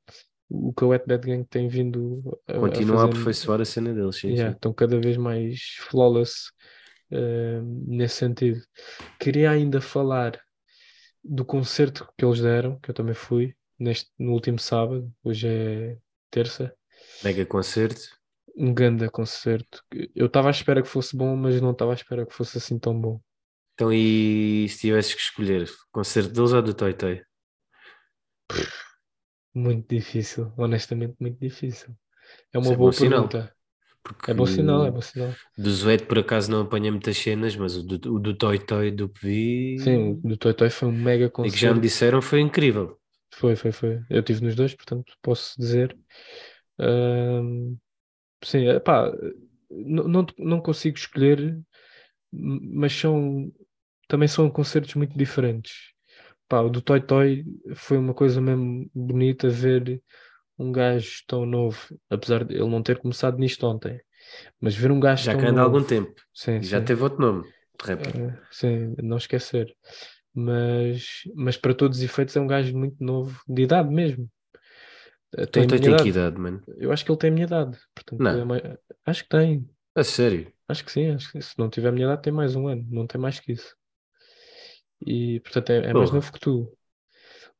[0.49, 3.05] o que a Wet Bad Gang tem vindo a, a Continuam a fazer.
[3.05, 4.55] aperfeiçoar a cena deles, sim, Yeah, sim.
[4.55, 6.51] estão cada vez mais flawless
[7.11, 8.61] eh, nesse sentido.
[9.19, 10.39] Queria ainda falar
[11.23, 15.97] do concerto que eles deram, que eu também fui, neste, no último sábado, hoje é
[16.31, 16.75] terça,
[17.21, 18.17] Mega concerto.
[18.57, 19.83] um grande concerto.
[20.15, 22.77] Eu estava à espera que fosse bom, mas não estava à espera que fosse assim
[22.79, 23.21] tão bom.
[23.73, 27.21] Então, e se tivesses que escolher, concerto deles ou do Toy Toy?
[29.53, 31.93] Muito difícil, honestamente, muito difícil.
[32.53, 33.41] É Isso uma é boa bom sinal.
[34.07, 35.37] Porque É bom sinal, é bom sinal.
[35.57, 38.91] do Zoete por acaso não apanha muitas cenas, mas o do, o do Toy Toy
[38.91, 39.39] do que vi
[39.79, 41.81] Sim, o do Toy Toy foi um mega e que já me concerto.
[41.81, 42.99] disseram foi incrível.
[43.33, 44.03] Foi, foi, foi.
[44.09, 45.97] Eu estive nos dois, portanto posso dizer.
[46.79, 47.77] Ahm,
[48.43, 49.11] sim, pá,
[49.71, 51.59] não, não, não consigo escolher,
[52.31, 53.51] mas são
[54.07, 55.73] também são concertos muito diferentes.
[56.49, 60.01] Pá, o do Toy Toy foi uma coisa mesmo bonita ver
[60.59, 61.77] um gajo tão novo,
[62.09, 64.01] apesar de ele não ter começado nisto ontem,
[64.61, 66.15] mas ver um gajo Já tão que anda há algum tempo.
[66.33, 66.81] sim, já sim.
[66.81, 67.43] teve outro nome
[67.79, 68.15] de rapper.
[68.15, 69.75] Eh, sim, não esquecer.
[70.33, 74.29] Mas, mas para todos os efeitos é um gajo muito novo, de idade mesmo.
[75.37, 76.39] Eh, Tem Toy minha tem que idade.
[76.39, 76.61] mano?
[76.77, 77.77] Eu acho que ele tem a minha idade.
[77.95, 78.37] Portanto, Não.
[78.37, 79.69] é mai- acho que tem.
[79.95, 80.53] A sério?
[80.67, 81.09] Acho que sim.
[81.11, 82.85] Acho que se não tiver a minha idade, tem mais um ano.
[82.89, 83.75] Não tem mais que isso.
[85.05, 86.71] E portanto é, é mais novo que tu.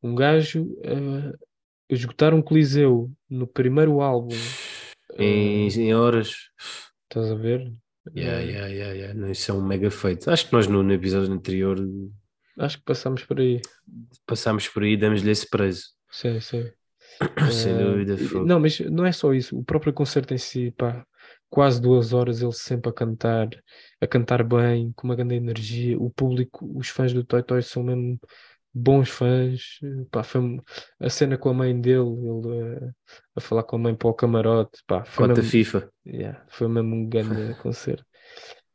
[0.03, 1.33] Um gajo eh,
[1.89, 4.35] esgotar um Coliseu no primeiro álbum.
[5.17, 6.35] Em, eh, em horas.
[7.09, 7.71] estás a ver?
[8.15, 9.13] Yeah, yeah, yeah, yeah.
[9.13, 10.29] Não, isso é um mega feito.
[10.31, 11.77] Acho que nós no, no episódio anterior
[12.57, 13.61] acho que passamos por aí.
[14.25, 15.89] passámos por aí e demos-lhe esse preço.
[16.09, 16.65] Sim, sim.
[17.51, 18.17] Sem Eh, dúvida.
[18.17, 18.45] fogo.
[18.45, 19.57] não, mas não é só isso.
[19.57, 21.05] O próprio concerto em si, pá,
[21.49, 23.49] quase duas horas ele sempre a cantar,
[23.99, 25.97] a cantar bem, com uma grande energia.
[25.99, 28.19] O público, os fãs do Toy Toy são mesmo
[28.73, 29.79] bons fãs.
[30.11, 30.41] Pá, foi
[30.99, 32.91] a cena com a mãe dele, ele eh,
[33.35, 35.91] a falar com a mãe para o camarote, pá, foi Cota mesmo, FIFA.
[36.05, 38.05] yeah, foi mesmo um grande concerto.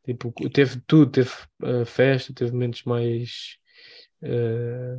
[0.05, 1.31] Tipo, teve tudo, teve
[1.63, 3.57] eh, festa, teve momentos mais
[4.23, 4.97] eh,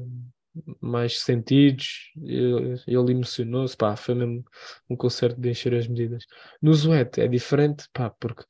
[0.80, 4.44] mais sentidos, ele, ele emocionou-se, pá, foi mesmo
[4.90, 6.26] um concerto de encher as medidas.
[6.62, 8.44] No Zuete é diferente, pá, porque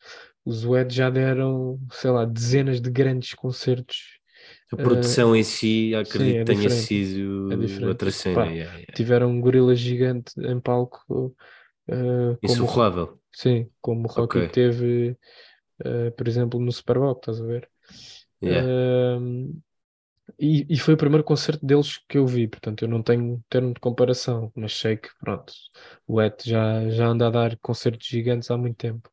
[0.45, 4.19] os Zuete já deram, sei lá, dezenas de grandes concertos
[4.73, 6.93] A produção em si, acredito é que tenha diferente.
[7.57, 8.45] sido É outra Isso, cena.
[8.45, 8.87] pá, yeah, yeah.
[8.93, 11.05] Tiveram um gorila gigante em palco,
[12.41, 13.19] como, o- Insuflável.
[13.33, 14.49] sim, como o Rocky Ok.
[14.49, 15.17] teve,
[15.85, 17.69] eh, por exemplo, no Super Bowl, estás a ver?
[18.41, 18.67] Yeah.
[19.17, 19.61] Ahm,
[20.39, 23.73] e, e foi o primeiro concerto deles que eu vi, portanto eu não tenho termo
[23.73, 25.53] de comparação, mas sei que pronto,
[26.07, 29.09] o Ed já, já anda a dar concertos gigantes há muito tempo.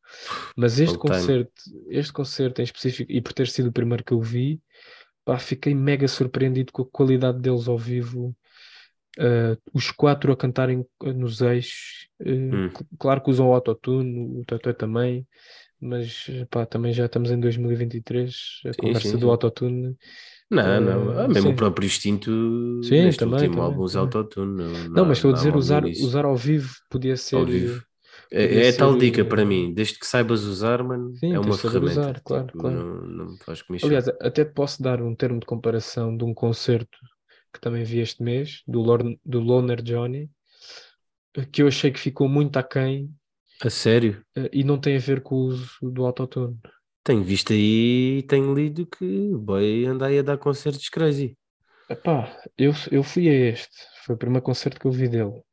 [0.57, 1.35] Mas este time.
[1.37, 1.51] concerto,
[1.89, 4.61] este concerto em específico, e por ter sido o primeiro que eu vi,
[5.25, 8.35] pá, fiquei mega surpreendido com a qualidade deles ao vivo.
[9.19, 12.77] Ah, os quatro a cantarem ah, nos eixos, ah, Hum.
[12.77, 15.27] cl- claro que usam autotune, o Tatué também,
[15.81, 19.31] mas pá, também já estamos em 2023, a conversa sim, do sim.
[19.31, 19.97] autotune.
[20.49, 21.11] Não, não.
[21.17, 21.51] Eh, Ah, mesmo sim.
[21.51, 22.29] o próprio instinto
[22.83, 24.53] Sim, neste também, último também, álbum usa autotune.
[24.55, 27.45] Não, Não, mas estou a dizer, usar, usar ao vivo podia ser.
[27.45, 27.83] ao vivo.
[28.31, 32.01] É, é tal dica para mim, desde que saibas usar, mano, Sim, é uma ferramenta.
[32.01, 32.77] usar, claro, tipo, claro.
[32.77, 33.89] Não, não me faz comichão.
[33.89, 36.97] Aliás, até te posso dar um termo de comparação de um concerto
[37.53, 40.29] que também vi este mês, do, Lorn, do Loner Johnny,
[41.51, 43.13] que eu achei que ficou muito aquém
[43.63, 44.23] A sério?
[44.35, 46.59] eh, e não tem a ver com o uso do autotune.
[47.03, 51.37] Tenho visto aí e tenho lido que boy anda aí a dar concertos crazy.
[51.87, 55.43] Epá, eu, eu fui a este, foi o primeiro concerto que eu vi dele.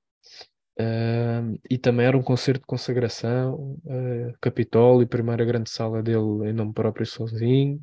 [0.78, 6.52] Ahm, e também era um concerto de consagração, uh, Capitólio, primeira grande sala dele em
[6.52, 7.80] nome próprio sozinho.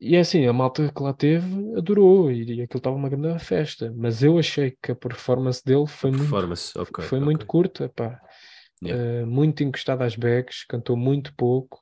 [0.00, 3.38] E é assim, a malta que lá teve adorou e, e aquilo estava uma grande
[3.44, 3.92] festa.
[3.96, 7.04] Mas eu achei que a performance dele foi muito, Performance, ok.
[7.04, 7.24] foi ok.
[7.24, 8.20] muito curta, pá.
[8.82, 9.24] Yeah.
[9.24, 11.80] Uh, muito encostado às bags, cantou muito pouco.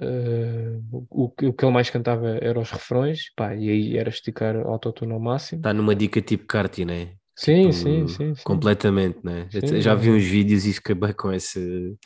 [0.00, 4.08] Uh, o, que- o que ele mais cantava era os refrões, pá, e aí era
[4.08, 5.58] esticar autotune ao máximo.
[5.58, 7.14] Está numa dica tipo Carti, né?
[7.36, 8.42] Sim, Tipo, sim, sim, sim.
[8.44, 9.48] Completamente, né?
[9.50, 10.12] Sim, já vi é.
[10.12, 11.96] uns vídeos e fiquei bem com esse.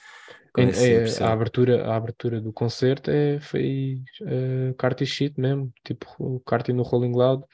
[0.53, 5.73] Com essa é, a abertura, a abertura do concerto é, foi uh, Carti shit mesmo,
[5.85, 7.45] tipo o Carti no Rolling Loud,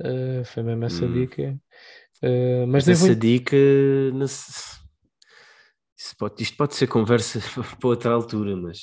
[0.00, 1.12] uh, foi mesmo essa Hum.
[1.12, 1.56] dica.
[2.22, 3.56] Uh, mas Mas essa vou- dica.
[4.14, 4.80] não se-
[5.96, 7.38] Isso pode- isto pode ser conversa
[7.80, 8.80] para outra altura, mas.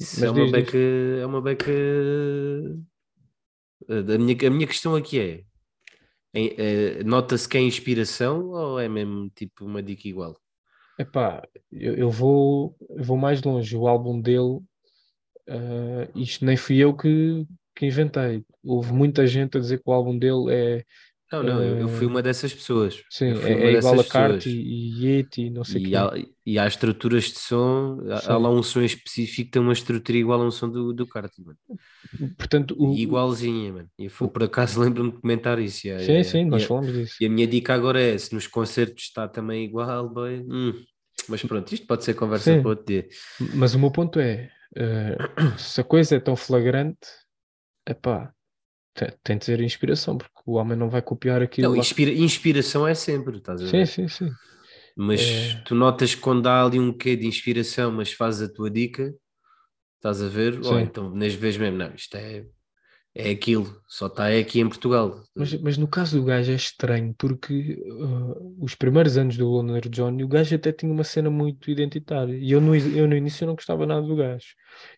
[0.00, 0.62] Isso Mas é uma diz, diz.
[0.64, 0.78] beca.
[0.78, 1.72] É uma beca.
[3.88, 5.44] A minha, a minha questão aqui é.
[6.34, 10.38] Eh, Nota-se que é inspiração ou é mesmo tipo uma dica igual?
[10.98, 13.76] Epá, eu, eu vou, eu vou mais longe.
[13.76, 14.60] O álbum dele,
[15.48, 18.44] ah, isto nem fui eu que, que inventei.
[18.62, 20.84] Houve muita gente a dizer que o álbum dele é,
[21.32, 23.02] Não, não, eu, eu fui Eh, uma dessas pessoas.
[23.08, 24.04] sim, é, é igual a.
[24.04, 25.96] Carti e Yeti, não sei o E quê.
[25.96, 26.10] há,
[26.46, 30.40] e há estruturas de som, há, há lá um som específico tem uma estrutura igual
[30.40, 31.06] a um som do, do
[31.44, 31.58] mano.
[32.38, 33.90] Portanto, o, Igualzinha, mano.
[33.98, 35.86] E foi, por acaso lembro-me de comentar isso.
[35.96, 37.18] sim, yeah, sim, nós E falamos disso.
[37.20, 40.72] E a minha dica agora é: se nos concertos está também igual, boy, hum,
[41.28, 42.60] mas pronto, isto pode ser conversa Sim.
[42.60, 43.06] para outro dia.
[43.38, 45.16] Mas o meu ponto é, eh,
[45.58, 47.08] se a coisa é tão flagrante,
[47.86, 48.34] epá,
[48.98, 52.86] tem, tem de ser inspiração, porque o homem não vai copiar aquilo Não, inspira- inspiração
[52.86, 53.86] é sempre, estás a Sim, ver?
[53.86, 54.30] sim, sim.
[54.96, 55.62] Mas É.
[55.64, 59.14] tu notas que quando há ali um quê de inspiração, mas fazes a tua dica,
[59.96, 60.54] estás a ver?
[60.62, 60.68] Sim.
[60.68, 62.44] Ou então nas vezes mesmo, não, isto é,
[63.18, 65.20] é aquilo, só está aqui em Portugal.
[65.34, 69.88] Mas, mas no caso do gajo é estranho, porque uh, os primeiros anos do Loner
[69.88, 72.32] Johnny, o gajo até tinha uma cena muito identitária.
[72.36, 74.46] E eu no, eu no início não gostava nada do gajo.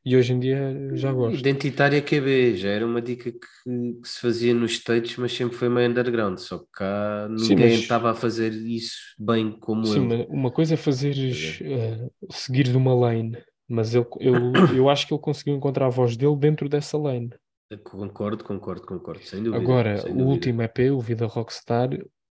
[0.05, 1.39] E hoje em dia eu já gosto.
[1.39, 5.71] Identitária QB, já era uma dica que, que se fazia nos States, mas sempre foi
[5.71, 10.01] meio underground, só que cá Sim, ninguém mas- estava a fazer isso bem como Sim,
[10.01, 10.09] ele.
[10.09, 14.35] mas uma coisa é fazeres uh, seguir de uma lane, mas ele, eu,
[14.77, 17.31] eu acho que ele conseguiu encontrar a voz dele dentro dessa lane.
[17.79, 19.65] Concordo, concordo, concordo, sem dúvida.
[19.65, 20.31] Agora, sem o dúvida.
[20.33, 21.91] último EP, o Vida Rockstar,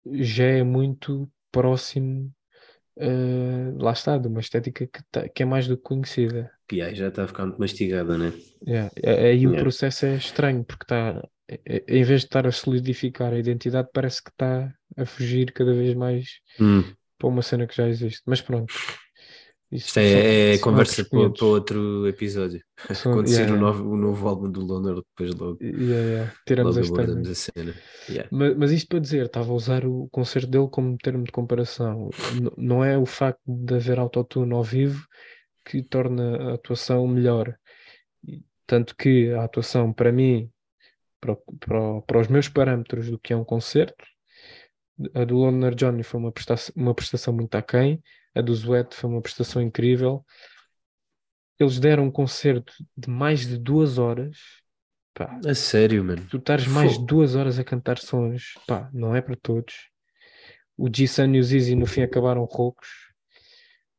[0.06, 2.34] já é muito próximo,
[2.98, 6.52] uh, lá está, de uma estética que, tá- que é mais do que conhecida.
[6.72, 8.32] Aí já está a ficar muito mastigada, né?
[8.66, 9.64] Yeah, Aí o Yeah.
[9.64, 11.22] processo é estranho, porque está,
[11.88, 15.96] em vez de estar a solidificar a identidade, parece que está a fugir cada vez
[15.96, 18.22] mais Hum, para uma cena que já existe.
[18.26, 18.74] Mas pronto,
[19.72, 21.40] isto é, é conversa para, 500.
[21.40, 22.62] para outro episódio.
[22.94, 26.34] São- Quando sair yeah, o, novo, o novo álbum do Loner, depois logo, Yeah, yeah,
[26.46, 27.74] Tiramos logo abordamos a cena.
[28.10, 28.30] Yeah.
[28.32, 32.10] Mas, mas isto para dizer, estava a usar o concerto dele como termo de comparação.
[32.36, 35.06] N- não é o facto de haver autotune ao vivo
[35.66, 37.56] que torna a atuação melhor.
[38.68, 40.50] Tanto que a atuação, para mim,
[41.20, 44.04] para, para, para os meus parâmetros do que é um concerto,
[45.14, 48.02] a do Loner Johnny foi uma prestação, uma prestação muito aquém,
[48.36, 50.26] a do Zuete foi uma prestação incrível.
[51.60, 54.38] Eles deram um concerto de mais de duas horas.
[55.14, 56.26] Pá, A sério, mano.
[56.30, 59.90] tu estares mais de duas horas a cantar sons, pá, não é para todos.
[60.78, 62.88] O G-Sun e o Zizi no fim acabaram roucos.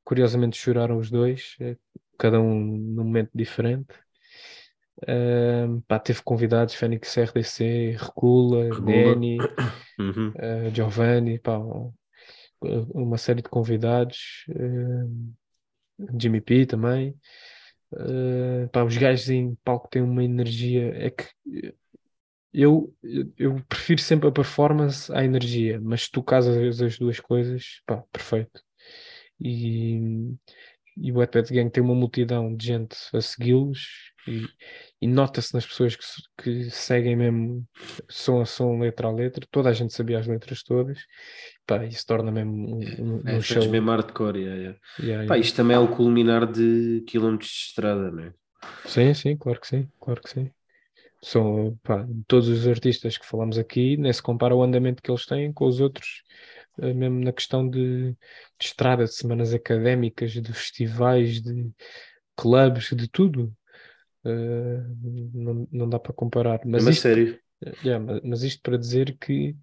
[0.05, 1.77] Curiosamente choraram os dois, eh,
[2.19, 3.95] cada um num momento diferente.
[5.87, 9.15] Pá, teve convidados, Fênix RDC, Regula, Regula.
[9.15, 9.39] Neni,
[9.99, 10.33] Uhum.
[10.37, 11.93] eh, Giovanni, pá, um-
[12.95, 15.33] uma série de convidados, ahm,
[16.19, 17.17] Jimmy P também.
[17.93, 20.93] Uh, pá, os gajos em palco têm uma energia.
[20.97, 21.27] É que
[22.53, 22.95] eu,
[23.39, 28.03] eu prefiro sempre a performance à energia, mas se tu casas as duas coisas, pá,
[28.13, 28.63] perfeito.
[29.41, 29.99] E,
[30.97, 34.47] e o Wet Bad Gang tem uma multidão de gente a segui-los e,
[35.03, 36.05] e nota-se nas pessoas que,
[36.43, 37.67] que seguem mesmo
[38.11, 39.47] som a som, letra a letra.
[39.51, 41.01] Toda a gente sabia as letras todas.
[41.67, 42.55] Pá, isso torna mesmo
[42.99, 43.67] um, um, É, um fez show.
[43.67, 44.79] mesmo hardcore, yeah, yeah.
[44.99, 48.35] Yeah, Pá, isto também é o culminar de quilómetros de estrada, não é?
[48.85, 50.51] Sim, sim, claro que sim, claro que sim.
[51.23, 55.27] São, pá, todos os artistas que falamos aqui, nem se compara o andamento que eles
[55.27, 56.25] têm com os outros,
[56.81, 58.17] eh, mesmo na questão de, de
[58.67, 61.71] estrada, de semanas académicas, de festivais, de
[62.37, 63.55] clubes, de tudo.
[64.25, 64.79] Eh,
[65.35, 66.61] não, não dá para comparar.
[66.67, 67.41] Mas Mas a isto, sério.
[67.85, 69.57] yeah, ma- mas isto para dizer que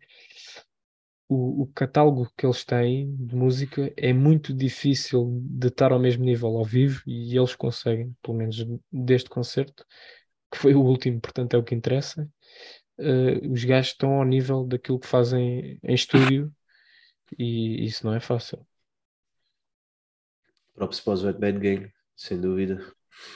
[1.28, 6.24] o, o catálogo que eles têm de música é muito difícil de estar ao mesmo
[6.24, 8.58] nível ao vivo e eles conseguem, pelo menos
[8.92, 9.86] deste concerto,
[10.52, 12.30] que foi o último, portanto é o que interessa.
[13.00, 16.54] eh, os gajos estão ao nível daquilo que fazem em estúdio
[17.40, 18.66] e isso não é fácil.
[20.76, 22.82] Props para os Wet Bad Gang, sem dúvida.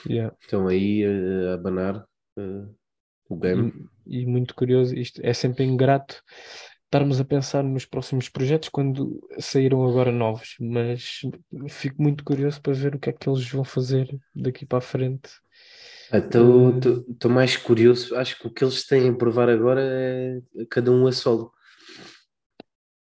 [0.08, 0.34] Yeah.
[0.40, 2.04] Estão aí eh, a abanar
[2.36, 2.66] eh,
[3.28, 3.72] o game.
[4.06, 6.22] E, e muito curioso, isto é sempre ingrato
[6.94, 11.22] estarmos a pensar nos próximos projetos quando saíram agora novos, mas
[11.68, 14.80] fico muito curioso para ver o que é que eles vão fazer daqui para a
[14.80, 15.28] frente.
[17.10, 18.14] Estou mais curioso.
[18.14, 21.52] Acho que o que eles têm a provar agora é cada um a solo.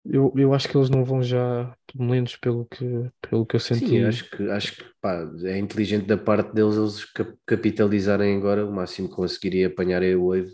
[0.06, 2.86] Eu, eu acho que eles não vão já, pelo menos pelo que,
[3.22, 3.96] pelo que eu senti.
[3.96, 8.66] Sim, acho que, acho que pá, é inteligente da parte deles eles cap- capitalizarem agora
[8.66, 10.52] o máximo que conseguirem apanhar é o wave.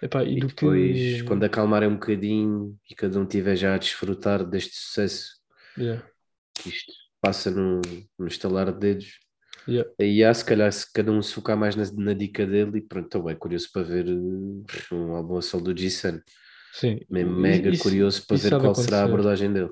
[0.00, 1.22] Epá, e E do depois, que.
[1.22, 5.34] quando acalmarem um bocadinho e cada um estiver já a desfrutar deste sucesso,
[5.76, 6.00] Yeah,
[6.66, 7.80] isto passa num,
[8.18, 9.18] num estalar de dedos,
[9.66, 9.84] yeah.
[10.00, 12.82] aí há se calhar se cada um se focar mais na, na dica dele e
[12.82, 16.20] pronto, estou bem curioso para ver eh, um álbum a solo do G-Sun.
[16.74, 19.04] Sim, Mesmo mega isso- curioso para ver qual será a acontecer.
[19.04, 19.70] abordagem dele.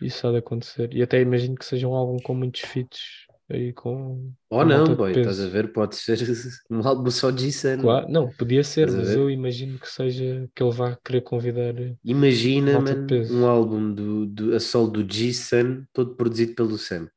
[0.00, 0.92] Isso há de acontecer.
[0.94, 4.32] E até imagino que seja um álbum com muitos feats aí com.
[4.50, 5.72] Ou não, boy, estás a ver?
[5.72, 6.18] Pode ser
[6.70, 7.80] um álbum só de G-Sun.
[7.80, 11.74] Claro, não, podia ser, Estás mas eu imagino que seja que ele vá querer convidar.
[12.04, 16.76] Imagina, Malta de mano, um álbum do, do, a solo do G-Sun, todo produzido pelo
[16.78, 17.08] Sam.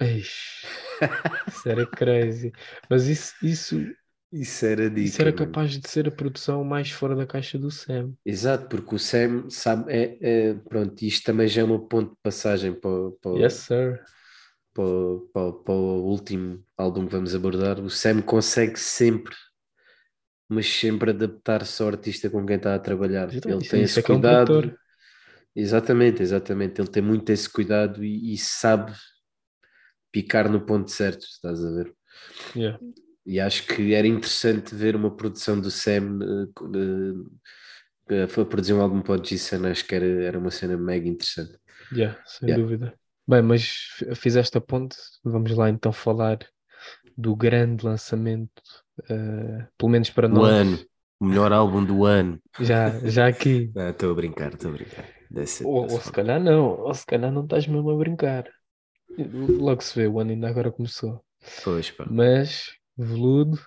[0.00, 0.66] Eish,
[1.48, 2.52] isso era crazy.
[2.88, 3.76] Mas isso, isso,
[4.40, 5.46] Isso era dica, isso era mano.
[5.46, 8.12] capaz de ser a produção mais fora da caixa do Sam.
[8.24, 10.18] Exato, porque o Sam sabe, é,
[10.50, 14.00] é- pronto, isto também já é um ponto de passagem para, o- para, Yes, sir.
[14.74, 14.84] para,
[15.32, 17.80] para, para o último álbum que vamos abordar.
[17.80, 19.34] O Sam consegue sempre,
[20.48, 23.28] mas sempre adaptar-se ao artista com quem está a trabalhar.
[23.28, 24.46] Isso- Ele tem esse é é um cuidado.
[24.52, 24.78] produtor.
[25.54, 26.80] Exatamente, exatamente.
[26.80, 28.92] Ele tem muito esse cuidado e, e sabe
[30.12, 31.94] picar no ponto certo, estás a ver?
[32.54, 32.78] Yeah.
[33.26, 36.18] E acho que era interessante ver uma produção do Sam
[38.08, 40.76] eh, eh, foi produzir um álbum para o G-Sun, acho que era, era uma cena
[40.76, 41.58] mega interessante.
[41.92, 42.54] Yeah, sem Yeah.
[42.54, 42.98] dúvida.
[43.28, 43.62] Bem, mas
[44.16, 46.38] fizeste a ponte, vamos lá então falar
[47.16, 48.62] do grande lançamento,
[49.10, 50.84] eh, pelo menos para Do nós, ano,
[51.20, 52.40] o melhor álbum do ano.
[52.58, 53.74] já, já aqui.
[53.90, 55.06] Estou a brincar, estou a brincar.
[55.34, 57.96] That's it, Ou, that's ou se calhar não, ou se calhar não estás mesmo a
[57.96, 58.44] brincar.
[59.18, 61.24] Logo se vê, o ano ainda agora começou.
[61.62, 62.06] Pois pá.
[62.06, 63.58] Mas, Veludo,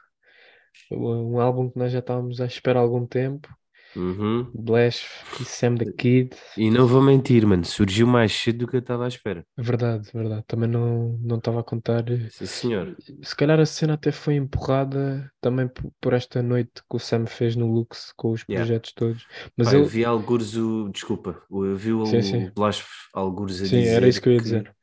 [0.92, 3.50] um álbum que nós já estávamos à espera há algum tempo.
[3.96, 4.52] Uhum.
[4.54, 5.06] Blash
[5.40, 6.36] e Sam the Kid.
[6.56, 9.46] E não vou mentir, mano, surgiu mais cedo do que eu estava à espera.
[9.58, 10.44] Verdade, verdade.
[10.48, 12.04] Também não, não estava a contar.
[12.30, 12.96] Sim, senhor.
[13.24, 15.68] Se calhar a cena até foi empurrada também
[16.00, 18.66] por, esta noite que o Sam fez no Lux com os Yeah.
[18.66, 19.28] projetos todos.
[19.58, 20.90] Mas Pá, eu ele, vi algures o.
[20.90, 22.48] Desculpa, eu vi o, Sim, sim.
[22.48, 24.76] o Blas algures a sim, dizer era isso que eu ia dizer.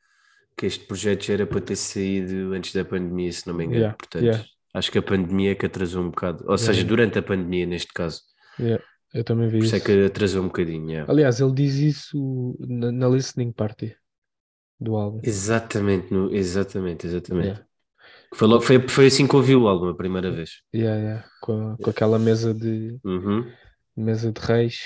[0.57, 3.79] Que este projeto já era para ter saído antes da pandemia, se não me engano.
[3.79, 4.45] Yeah, Portanto, yeah.
[4.73, 6.39] acho que a pandemia é que atrasou um bocado.
[6.45, 8.21] Ou Yeah, seja, durante a pandemia, neste caso.
[9.13, 11.05] Eu também vi Por isso é que atrasou um bocadinho.
[11.09, 13.95] Aliás, ele diz isso na, na listening party
[14.79, 15.19] do álbum.
[15.23, 17.63] Exatamente, no- exatamente, exatamente.
[18.33, 20.61] Foi, logo- foi, foi assim que ouvi o álbum a primeira vez.
[20.75, 21.25] Yeah, yeah.
[21.41, 23.49] Com, com aquela mesa de Uhum.
[23.95, 24.79] mesa de reis.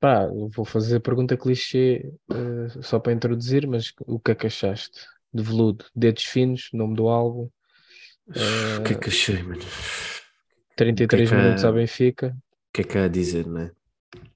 [0.00, 4.46] Pá, vou fazer a pergunta clichê eh, só para introduzir, mas o que é que
[4.46, 4.98] achaste
[5.32, 5.84] de Veludo?
[5.94, 7.48] Dedos finos, nome do álbum,
[8.28, 9.60] O que é que achei, mano?
[10.76, 12.36] 33 O que é que minutos à há- Benfica.
[12.36, 13.72] O que é que há a dizer, não é?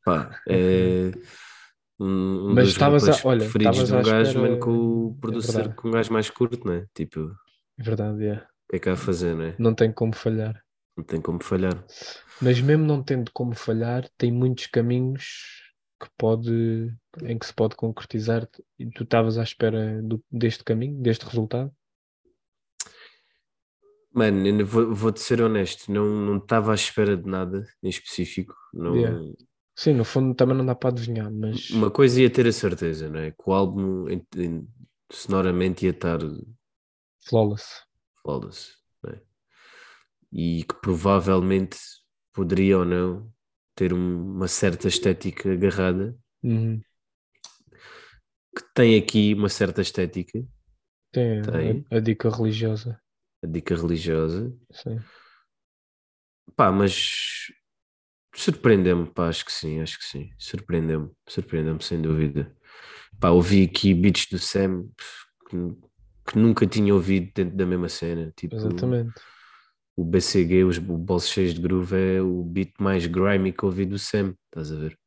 [0.05, 1.13] Pá, é
[2.01, 2.07] um,
[2.51, 5.15] um Mas estavas a- olha, preferidos estavas de um à gajo, espera- mano, com o
[5.17, 5.77] é producer verdade.
[5.77, 6.87] com um gajo mais curto, não é?
[6.95, 7.31] Tipo,
[7.79, 8.35] É verdade, é.
[8.37, 9.55] O que é que há a fazer, não é?
[9.59, 10.64] Não tem como falhar.
[10.97, 11.85] Não tem como falhar.
[12.41, 15.63] Mas mesmo não tendo como falhar, tem muitos caminhos
[16.01, 18.49] que pode, em que se pode concretizar.
[18.79, 21.73] E tu estavas à espera do- deste caminho, deste resultado?
[24.13, 28.55] Mano, vou- vou-te ser honesto, não não estava à espera de nada em específico.
[28.73, 29.19] Não, Yeah.
[29.77, 33.09] Sim, no fundo também não dá para adivinhar, mas Uma coisa ia ter a certeza,
[33.11, 33.33] não é?
[33.33, 34.07] Que o álbum
[35.11, 36.21] sonoramente ia estar
[37.29, 37.83] flawless.
[38.23, 38.84] flawless?
[40.35, 41.79] E que provavelmente
[42.35, 43.33] poderia ou não
[43.77, 46.85] ter um- uma certa estética agarrada, Uhum.
[48.57, 50.45] que tem aqui uma certa estética,
[51.13, 51.85] Tem, Tem.
[51.91, 53.01] A, a dica religiosa.
[53.43, 55.09] a dica religiosa, Sim.
[56.57, 57.53] pá, mas
[58.35, 62.55] surpreendeu-me, pá, acho que sim, acho que sim, surpreendeu-me, surpreendeu-me sem dúvida.
[63.21, 64.89] Pá, ouvi aqui beats do Sam
[65.51, 65.57] que,
[66.33, 69.23] que nunca tinha ouvido dentro da mesma cena, tipo Exatamente.
[69.97, 73.99] O BCG, os, Bolsos Cheios de Groove é o beat mais grimy que ouvi do
[73.99, 74.99] Sam, estás a ver?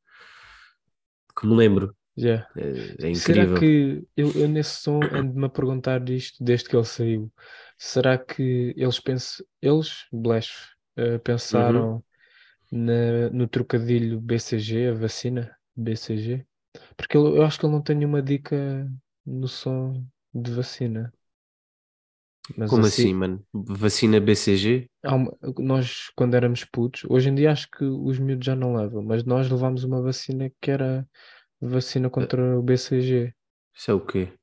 [1.36, 2.46] Que me lembro, Yeah.
[2.56, 6.86] é, é Será que eu, eu nesse som ando-me a perguntar isto desde que ele
[6.86, 7.32] saiu?
[7.78, 12.04] Será que eles pensam, eles, Blash, eh, pensaram Uhum.
[12.72, 16.48] na- no trocadilho BCG, a vacina BCG?
[16.98, 18.90] Porque ele- eu acho que ele não tem nenhuma dica
[19.26, 21.14] no som de vacina.
[22.56, 23.44] Mas Como assim, mano?
[23.54, 24.88] Vacina BCG?
[25.06, 29.04] uma- nós, quando éramos putos, hoje em dia acho que os miúdos já não levam,
[29.04, 31.08] mas nós levámos uma vacina que era
[31.62, 33.34] vacina contra o BCG.
[33.74, 34.34] Isso é o quê?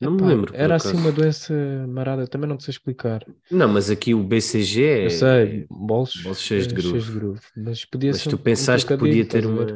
[0.00, 0.52] Não me Epá, lembro.
[0.52, 1.54] por Era assim uma doença
[1.88, 3.24] marada, também não sei explicar.
[3.50, 5.06] Não, mas aqui o BCG é.
[5.06, 7.12] Eu sei, bolsos, bolsos cheios de eh, groove.
[7.12, 9.66] groove, mas podia Mas ser tu um- um pensaste que podia ter uma.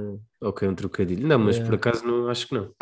[0.41, 1.27] Ok, um trocadilho.
[1.27, 1.77] Não, mas por Yeah.
[1.77, 2.75] acaso não, acho que não.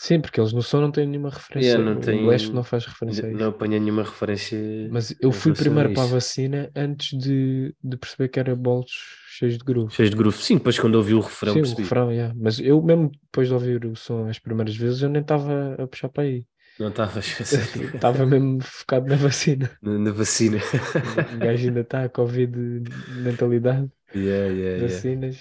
[0.00, 1.72] Sim, porque eles no som não têm nenhuma referência.
[1.72, 3.38] Yeah, não o tem- Blast não faz referência a isso.
[3.38, 4.58] Não apanhei nenhuma referência.
[4.90, 8.96] Mas eu fui primeiro a para a vacina antes de, de perceber que era bolsos
[9.28, 9.92] cheios de groove.
[9.94, 10.38] Cheios de groove.
[10.38, 11.82] Sim, depois quando ouvi o refrão Sim, o percebi.
[11.82, 12.34] refrão, yeah.
[12.34, 15.86] Mas eu mesmo depois de ouvir o som as primeiras vezes, eu nem estava a
[15.86, 16.46] puxar para aí.
[16.78, 17.26] Não estavas
[17.94, 19.70] Estava mesmo focado na vacina.
[19.82, 20.56] na, na vacina.
[21.36, 22.56] O gajo ainda está a Covid
[23.22, 23.86] mentalidade,
[24.16, 25.36] yeah, yeah, yeah.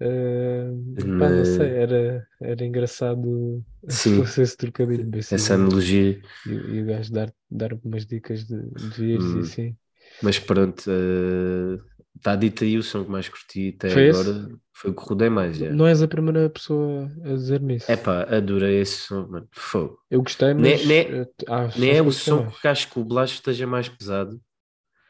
[0.00, 0.70] Ah,
[1.16, 5.34] pá, não sei, era, era engraçado se fosse esse trocadilho BCG.
[5.34, 6.20] Essa analogia.
[6.46, 9.36] E, e o gajo dar, dar umas dicas de, de vírus Hum.
[9.36, 9.76] e assim.
[10.22, 10.90] Mas pronto,
[12.16, 14.20] está dito aí o som que mais curti até Foi esse?
[14.20, 14.48] agora.
[14.72, 15.56] Foi o que rodei mais.
[15.56, 15.70] já.
[15.72, 17.90] Não és a primeira pessoa a dizer-me isso.
[17.92, 19.48] Epá, adorei esse som, mano.
[19.52, 19.98] Fogo.
[20.10, 22.60] Eu gostei, Nem- mas nem- eh, há sons Nem é o som mais.
[22.60, 24.40] que acho que o Blas esteja mais pesado.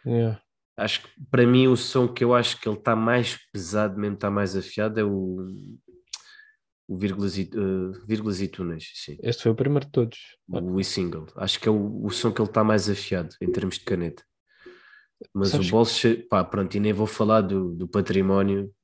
[0.04, 0.43] Yeah.
[0.76, 4.14] Acho que para mim o som que eu acho que ele está mais pesado, mesmo
[4.14, 5.46] está mais afiado, é o,
[6.88, 9.16] o vírgulas, e, uh, vírgulas e túneis, sim.
[9.22, 10.18] Este foi o primeiro de todos.
[10.48, 11.26] O e-single.
[11.36, 14.24] Acho que é o, o som que ele está mais afiado em termos de caneta.
[15.32, 18.74] Mas Sabes o bolso, pá, pronto, e nem vou falar do, do património,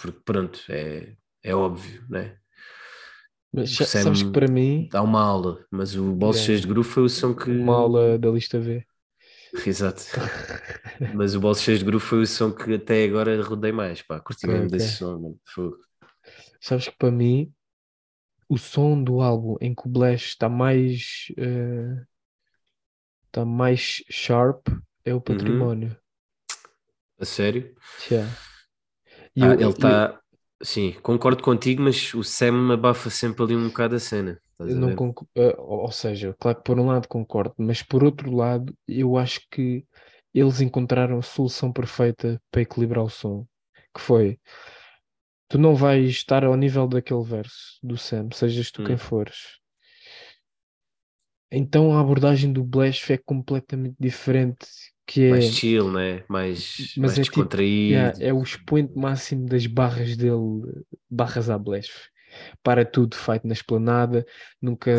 [0.00, 2.36] porque pronto, é, é óbvio, né?
[3.52, 6.38] Mas Sam sabes que para mim, Dá uma aula, mas o Yeah.
[6.38, 7.50] cheios de groove foi o som que.
[7.50, 8.84] uma aula da lista V.
[9.66, 10.02] Exato.
[11.14, 14.46] Mas o Cheios de Groove foi o som que até agora rodei mais, pá, curti
[14.46, 14.70] mesmo ok.
[14.70, 15.40] desse som, mano.
[15.44, 15.76] Fogo.
[16.60, 17.52] Sabes que para mim,
[18.48, 22.04] o som do álbum em que o Blash está mais eh,
[23.26, 24.68] está mais sharp
[25.04, 25.16] é Uhum.
[25.16, 25.96] o património.
[27.20, 27.74] A sério?
[28.10, 28.26] Yeah.
[29.38, 30.20] Ah, eu- ele eu- está.
[30.62, 34.38] Sim, concordo contigo, mas o Sam abafa sempre ali um bocado a cena.
[34.60, 34.90] Estás Eu não
[35.36, 39.40] eh, ou seja, claro que por um lado concordo, mas por outro lado, eu acho
[39.50, 39.84] que
[40.34, 43.46] eles encontraram a solução perfeita para equilibrar o som,
[43.94, 44.38] que foi
[45.48, 48.98] tu não vais estar ao nível daquele verso do Sam, sejas tu quem Hum.
[48.98, 49.58] fores.
[51.50, 54.66] Então a abordagem do Blash é completamente diferente,
[55.06, 56.24] que é, Mais chill, né?
[56.28, 57.92] Mais, mais é tipo, descontraído.
[57.92, 62.08] yeah, é o expoente máximo das barras dele, barras à Blash.
[62.62, 64.24] Para tudo, fight na esplanada,
[64.60, 64.90] nunca,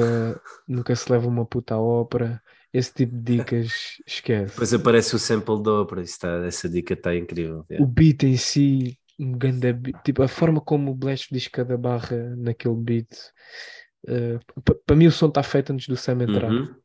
[0.67, 2.41] nunca se leva uma puta à ópera,
[2.73, 4.53] esse tipo de dicas, esquece.
[4.53, 6.01] Depois aparece o sample da ópera.
[6.01, 7.59] isso tá- essa dica está incrível.
[7.59, 7.85] O yeah.
[7.85, 12.35] beat em si, um ganda beat, tipo a forma como o Blash diz cada barra
[12.37, 13.09] naquele beat,
[14.85, 16.51] para mim o som está feito antes do Sam entrar.
[16.51, 16.75] Uhum.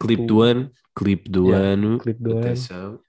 [0.00, 0.70] Clipe Tipo, do ano.
[0.94, 1.98] Clipe do yeah, ano.
[1.98, 2.40] clipe do ano.
[2.40, 3.00] Atenção.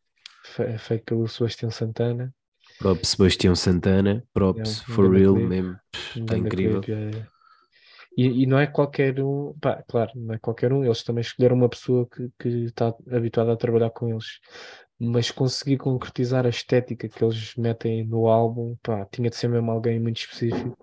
[0.44, 2.34] Fe- É feito pelo Sebastião Santana.
[2.80, 4.24] Props Sebastião Santana.
[4.34, 5.76] Props um for real mesmo.
[6.16, 6.82] Está incrível.
[6.88, 7.28] é, é.
[8.18, 11.56] E, e não é qualquer um, pá, claro, não é qualquer um, eles também escolheram
[11.56, 14.40] uma pessoa que, que está habituada a trabalhar com eles,
[15.00, 19.70] mas conseguir concretizar a estética que eles metem no álbum, pá, tinha de ser mesmo
[19.70, 20.76] alguém muito específico.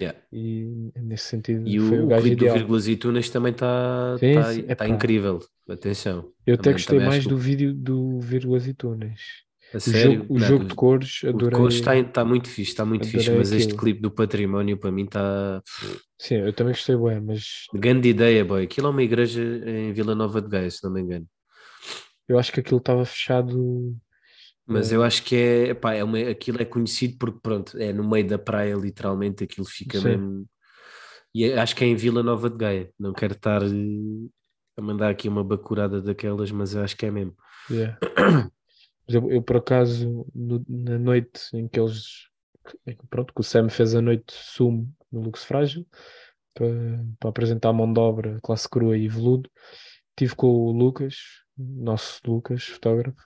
[0.00, 0.16] Yeah.
[0.32, 2.52] E nesse sentido E o, o gajo clipe do.
[2.52, 4.88] Vírgulas e Tunas também está tá, tá Epá.
[4.88, 5.40] incrível.
[5.68, 6.30] Atenção.
[6.46, 9.20] Eu até Também- gostei também mais do que- vídeo do Vírgulas e Túneis.
[9.74, 11.58] A O sério, jogo, o não, jogo de cores, o de adorei.
[11.58, 13.78] cores está tá muito fixe, está muito fixe, adorei mas este aquilo.
[13.80, 15.62] clipe do património para mim está.
[16.18, 17.42] Sim, eu também gostei bem, mas
[17.74, 18.64] Grande ideia, boy.
[18.64, 21.26] Aquilo é uma igreja em Vila Nova de Gaia, se não me engano.
[22.28, 23.94] eu acho que aquilo estava fechado.
[24.68, 24.96] Mas É.
[24.96, 28.26] eu acho que é, epá, é uma, aquilo é conhecido porque, pronto, é no meio
[28.26, 30.04] da praia, literalmente, aquilo fica Sim.
[30.08, 30.46] mesmo.
[31.34, 32.90] E é- acho que é em Vila Nova de Gaia.
[32.98, 33.66] Não quero estar eh,
[34.76, 37.36] a mandar aqui uma bacurada daquelas, mas eu acho que é mesmo.
[37.70, 37.98] yeah.
[39.08, 42.28] Eu, por acaso, no- na noite em que eles.
[43.08, 45.86] Pronto, que o Sam fez a noite sumo no Lux Frágil
[46.54, 46.66] para,
[47.20, 49.48] para apresentar a mão de obra, classe crua e veludo,
[50.16, 51.16] tive com o Lucas,
[51.56, 53.22] nosso Lucas, fotógrafo,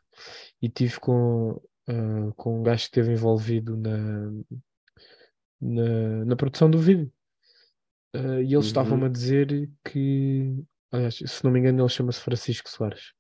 [0.61, 4.31] e tive com, ah, com um gajo que esteve envolvido na,
[5.61, 7.11] na, na produção do vídeo.
[8.13, 8.61] Ah, e eles Uhum.
[8.61, 10.55] estavam-me a dizer que,
[10.91, 13.13] aliás, se não me engano, ele chama-se Francisco Soares.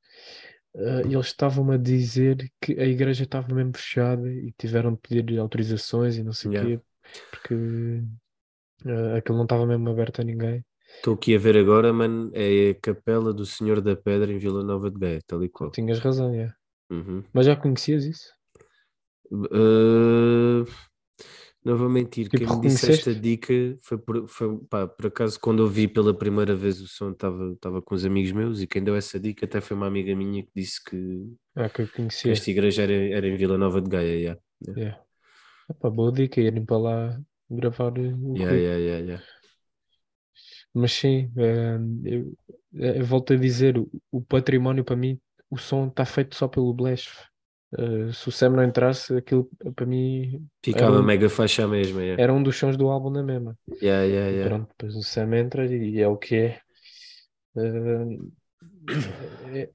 [0.75, 5.39] E eles estavam-me a dizer que a igreja estava mesmo fechada e tiveram de pedir
[5.39, 6.65] autorizações e não sei o Yeah.
[6.79, 6.81] quê,
[7.31, 7.55] porque
[8.87, 10.65] ah, aquilo não estava mesmo aberto a ninguém.
[10.97, 14.63] Estou aqui a ver agora, mano, é a Capela do Senhor da Pedra em Vila
[14.63, 15.73] Nova de Gaia, tal e qual.
[15.73, 16.55] Tinhas razão, é.
[16.91, 17.25] Uhum.
[17.33, 18.33] Mas já conhecias isso?
[19.33, 20.65] Uh,
[21.65, 23.53] não vou mentir, Tipo, quem me disse esta dica
[23.83, 27.83] foi por, foi, pá, por acaso quando eu vi pela primeira vez o som estava
[27.83, 30.51] com os amigos meus e quem deu essa dica até foi uma amiga minha que
[30.57, 34.15] disse que, Ah, que que esta igreja era, era em Vila Nova de Gaia.
[34.15, 34.41] Yeah.
[34.67, 35.03] Yeah.
[35.71, 39.25] Epá, boa dica, irem para lá gravar o Yeah, yeah, yeah, yeah.
[40.73, 42.37] Mas sim, eh, eu,
[42.73, 43.77] eu volto a dizer,
[44.11, 47.09] o, património para mim, o som está feito só pelo Blash.
[47.79, 52.01] Eh, se o Sam não entrasse, aquilo para mim Ficava um- mega faixa mesmo.
[52.01, 52.21] Yeah.
[52.23, 53.57] era um dos sons do álbum na mesma.
[53.83, 54.49] Yeah, yeah, yeah.
[54.49, 56.61] pronto, depois o Sam entra e é o que é.
[57.57, 58.19] Eh,
[59.61, 59.71] é-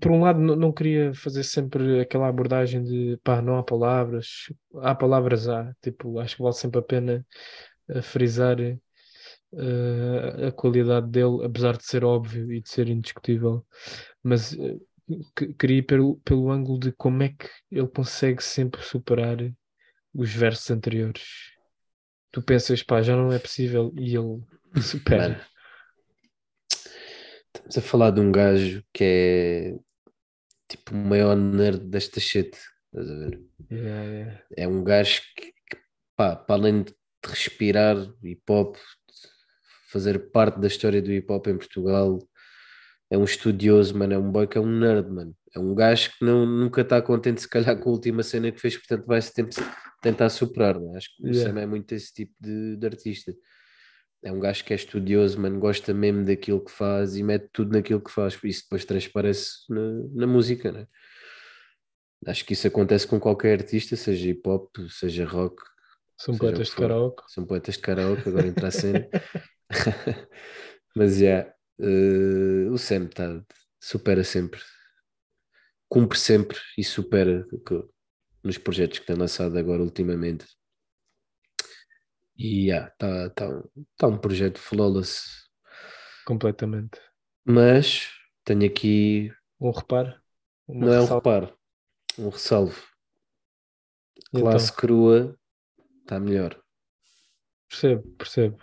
[0.00, 4.50] por um lado, não, não queria fazer sempre aquela abordagem de pá, não há palavras,
[4.76, 5.74] há palavras, há.
[5.82, 7.26] Tipo, acho que vale sempre a pena
[7.90, 8.80] eh, frisar eh,
[10.48, 13.64] a qualidade dele, apesar de ser óbvio e de ser indiscutível.
[14.22, 14.76] Mas eh,
[15.58, 19.36] queria ir pelo, pelo ângulo de como é que ele consegue sempre superar
[20.14, 21.22] os versos anteriores.
[22.30, 24.42] Tu pensas, pá, já não é possível e ele
[24.82, 25.28] supera.
[25.28, 25.40] Mano,
[27.54, 29.78] estamos a falar de um gajo que é
[30.68, 32.56] tipo o maior nerd desta shit.
[32.86, 33.42] Estás a ver?
[33.70, 34.42] Yeah, yeah.
[34.56, 35.78] É um gajo que, que,
[36.16, 36.94] pá, para além de
[37.24, 38.76] respirar hip hop,
[39.88, 42.18] fazer parte da história do hip hop em Portugal,
[43.14, 44.12] é um estudioso, mano.
[44.14, 45.36] É um boy que é um nerd, mano.
[45.54, 48.60] É um gajo que não, nunca está contente, se calhar, com a última cena que
[48.60, 49.56] fez, portanto, vai sempre
[50.02, 50.76] tentar superar.
[50.96, 51.52] Acho que o Yeah.
[51.52, 53.32] Sam é muito esse tipo de, de artista.
[54.22, 57.72] É um gajo que é estudioso, mano, gosta mesmo daquilo que faz e mete tudo
[57.72, 58.38] naquilo que faz.
[58.42, 59.80] Isso depois transparece na,
[60.14, 60.86] na música, né?
[62.26, 65.62] Acho que isso acontece com qualquer artista, seja hip hop, seja rock,
[66.18, 67.22] São Seja poetas de karaoke.
[67.28, 69.06] são poetas de karaoke, agora entra a cena.
[70.96, 73.44] Mas já, eh, o Sam tá,
[73.80, 74.60] supera sempre,
[75.88, 77.46] cumpre sempre e supera
[78.42, 80.46] nos projetos que tem lançado agora ultimamente.
[82.36, 83.62] E já, tá, tá,
[83.96, 85.44] tá um projeto flawless.
[86.26, 87.00] Completamente.
[87.44, 88.10] Mas
[88.44, 90.20] tenho aqui, Um reparo.
[90.68, 91.56] Não é um reparo,
[92.18, 92.82] um ressalvo.
[94.32, 95.38] E Classe então, crua
[96.00, 96.60] está melhor.
[97.68, 98.58] percebo, percebo.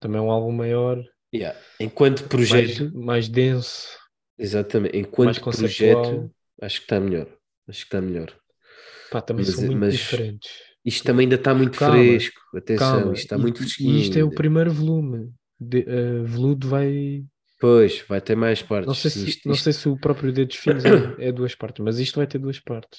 [0.00, 1.02] Também é um álbum maior,
[1.34, 1.58] Yeah.
[1.80, 3.88] Enquanto projeto, mais, mais denso,
[4.38, 6.30] exatamente, enquanto projeto,
[6.60, 7.26] acho que está melhor.
[7.68, 8.34] Acho que está melhor.
[9.10, 10.50] Pá, também Mas- são muito mas- diferentes.
[10.84, 12.40] Isto também ainda está muito Calma, fresco.
[12.56, 13.96] Atenção, Calma, isto está e- muito e fresquinho.
[13.98, 15.30] isto é o primeiro volume.
[15.60, 17.22] De, eh, Veludo vai.
[17.60, 18.88] Pois, vai ter mais partes.
[18.88, 21.54] Não sei se, isto, não isto- sei se o próprio Dedos Finos é, é duas
[21.54, 22.98] partes, mas isto vai ter duas partes.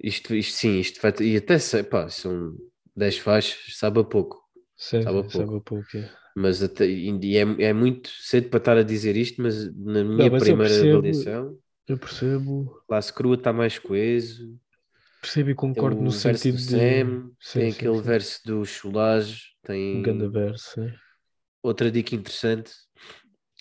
[0.00, 1.24] isto- isto- sim, isto vai ter.
[1.24, 2.52] E até sei, pá, são
[2.94, 4.40] 10 faixas, sabe a pouco.
[4.76, 5.56] Sim, Sabe a sabe pouco.
[5.56, 5.96] a pouco.
[5.96, 6.10] é.
[6.36, 10.30] Mas até, e é, é muito cedo para estar a dizer isto, mas na minha
[10.30, 11.58] mas eu primeira percebo- avaliação,
[11.88, 14.58] Eu percebo, classe crua está mais coeso.
[15.20, 16.80] percebo e concordo no sentido do de.
[16.80, 18.02] Sam, Sim, tem sim, aquele sim.
[18.02, 20.70] verso do Cholage, tem Um grande verso.
[20.74, 20.96] sim.
[21.62, 22.72] outra dica interessante.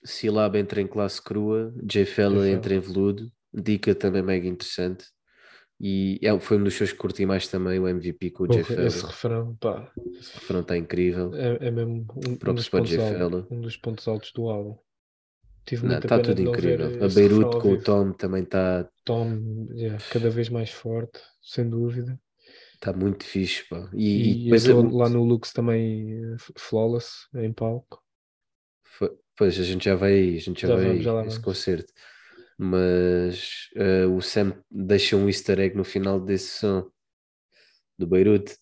[0.06, 5.06] Silab entra em classe crua, J Fella entra em veludo, dica também mega interessante.
[5.80, 8.54] E é, foi um dos shows que curti mais também, o MVP com o J
[8.62, 8.88] Porra, Fella.
[8.88, 11.34] esse refrão, pá, Esse refrão está incrível.
[11.36, 14.78] é, é mesmo um, um dos pontos altos, um dos pontos altos do álbum.
[15.66, 17.04] Tive Não, Está tudo incrível.
[17.04, 17.82] A Beirute com o.
[17.82, 22.20] Tom também está Tom, yeah, cada vez mais forte, sem dúvida.
[22.76, 23.90] Está muito fixe, pá.
[23.94, 28.02] E, E, e eu depois a- lá no Lux também eh, flawless em palco.
[28.84, 31.20] Foi- Pois, a gente já vai aí, a gente já, Já vai vamos, já esse
[31.22, 31.38] vamos.
[31.40, 31.92] concerto.
[32.58, 36.90] Mas eh, o Sam deixa um easter egg no final desse som
[37.98, 38.56] do Beirute.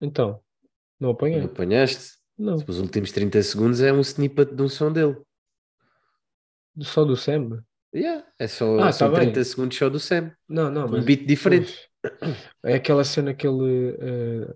[0.00, 0.42] Então,
[1.00, 1.46] não Não apanhei?
[1.46, 2.18] apanhaste?
[2.38, 5.16] Não, Os últimos 30 segundos é um snippet de um som dele.
[6.82, 7.64] só do Sam.
[7.94, 9.32] Yeah, é só, Ah, são tá bem.
[9.32, 10.32] 30 segundos só do Sam.
[10.48, 11.72] Não, não, Um mas beat diferente.
[11.72, 11.88] pois,
[12.64, 14.54] é aquela cena que ele eh,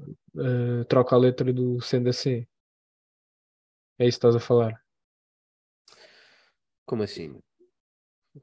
[0.83, 2.47] eh, troca a letra do sendo assim.
[3.99, 4.81] É isso que estás a falar.
[6.87, 7.41] Como assim?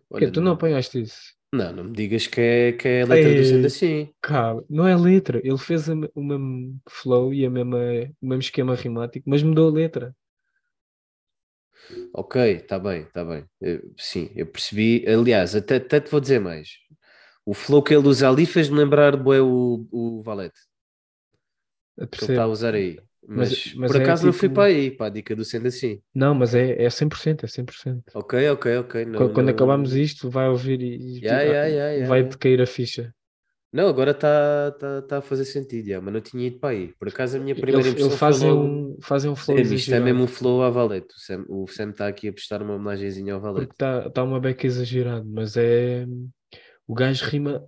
[0.10, 1.34] Porque tu não apanhaste isso?
[1.54, 3.44] não, não me digas que é, que é a letra do Ei.
[3.44, 4.14] sendo assim.
[4.22, 5.40] Cara, não é letra.
[5.44, 7.78] Ele fez a o mesmo flow e a mesma,
[8.22, 10.16] o mesmo esquema rimático, mas mudou a letra.
[12.14, 13.46] Ok, está bem, está bem.
[13.60, 15.06] Eu- sim, eu percebi.
[15.08, 16.70] Aliás, até, até te vou dizer mais.
[17.46, 20.60] O flow que ele usa ali fez-me lembrar bué, o, o Valete
[22.16, 23.00] que ele está a usar aí.
[23.28, 25.46] Mas, Mas- mas por é acaso não fui tipo- para aí, para a dica do
[25.46, 26.02] sendo assim.
[26.14, 28.04] Não, mas é, é 100%, é 100%.
[28.16, 29.06] Ok, ok, ok.
[29.06, 32.62] Não, Quando, quando não- acabarmos isto, vai ouvir e, Yeah, yeah, yeah, vai te cair
[32.62, 33.14] a ficha.
[33.74, 36.94] Não, agora está tá, tá a fazer sentido, yeah, mas não tinha ido para aí.
[37.00, 38.64] Por acaso a minha primeira Ele, impressão ele foi fazem logo...
[38.66, 41.08] um, fazem um flow Sam, isto é mesmo um flow à Valete.
[41.48, 43.72] O Sam, está aqui a prestar uma homenagenzinha ao Valete.
[43.72, 46.06] Está tá uma beca exagerado, mas é.
[46.86, 47.64] O gajo rima.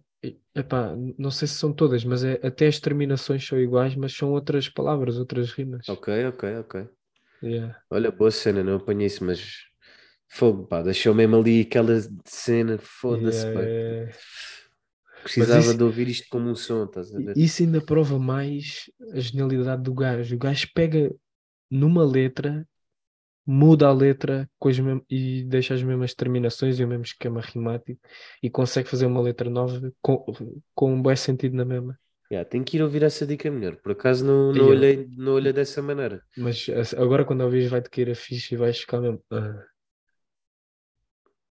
[0.55, 4.31] Epá, não sei se são todas, mas é, até as terminações são iguais, mas são
[4.31, 5.85] outras palavras, outras rimas.
[5.87, 6.75] Ok, ok, ok.
[7.41, 7.73] Yeah.
[7.89, 9.65] Olha, boa cena, não apanhei isso, mas
[10.27, 11.93] fogo, pá, deixou mesmo ali aquela
[12.25, 14.13] cena, foda-se, Yeah, é-
[15.23, 17.35] Precisava isso- de ouvir isto como um som, estás a ver?
[17.35, 20.35] Isso ainda prova mais a genialidade do gajo.
[20.35, 21.13] O gajo pega
[21.69, 22.67] numa letra,
[23.45, 27.41] muda a letra com as mesmas- e deixa as mesmas terminações e o mesmo esquema
[27.41, 27.99] rimático
[28.41, 30.25] e consegue fazer uma letra nova com,
[30.73, 31.99] com um bom sentido na mesma.
[32.31, 33.75] Yeah, tenho que ir ouvir essa dica melhor.
[33.75, 34.71] Por acaso não, não, Yeah.
[34.71, 36.23] olhei, não olhei dessa maneira.
[36.37, 36.67] Mas
[36.97, 39.21] agora quando ouvires vai-te cair a ficha e vais ficar mesmo.
[39.29, 39.63] "Ah."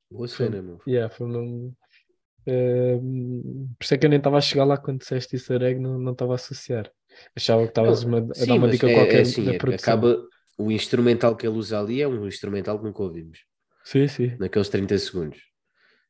[0.10, 0.80] Boa cena, meu.
[0.88, 1.76] Yeah, foi mesmo.
[2.48, 2.98] eh,
[3.78, 6.00] por isso é que eu nem estava a chegar lá quando disseste easter egg, não
[6.00, 6.92] não estava a associar.
[7.36, 9.94] Achava que estavas a dar uma dica é- é qualquer assim, da é- produção.
[9.94, 10.24] acaba
[10.66, 13.40] o instrumental que ele usa ali é um instrumental que nunca ouvimos,
[13.84, 14.36] Sim, sim.
[14.40, 15.40] naqueles 30 segundos.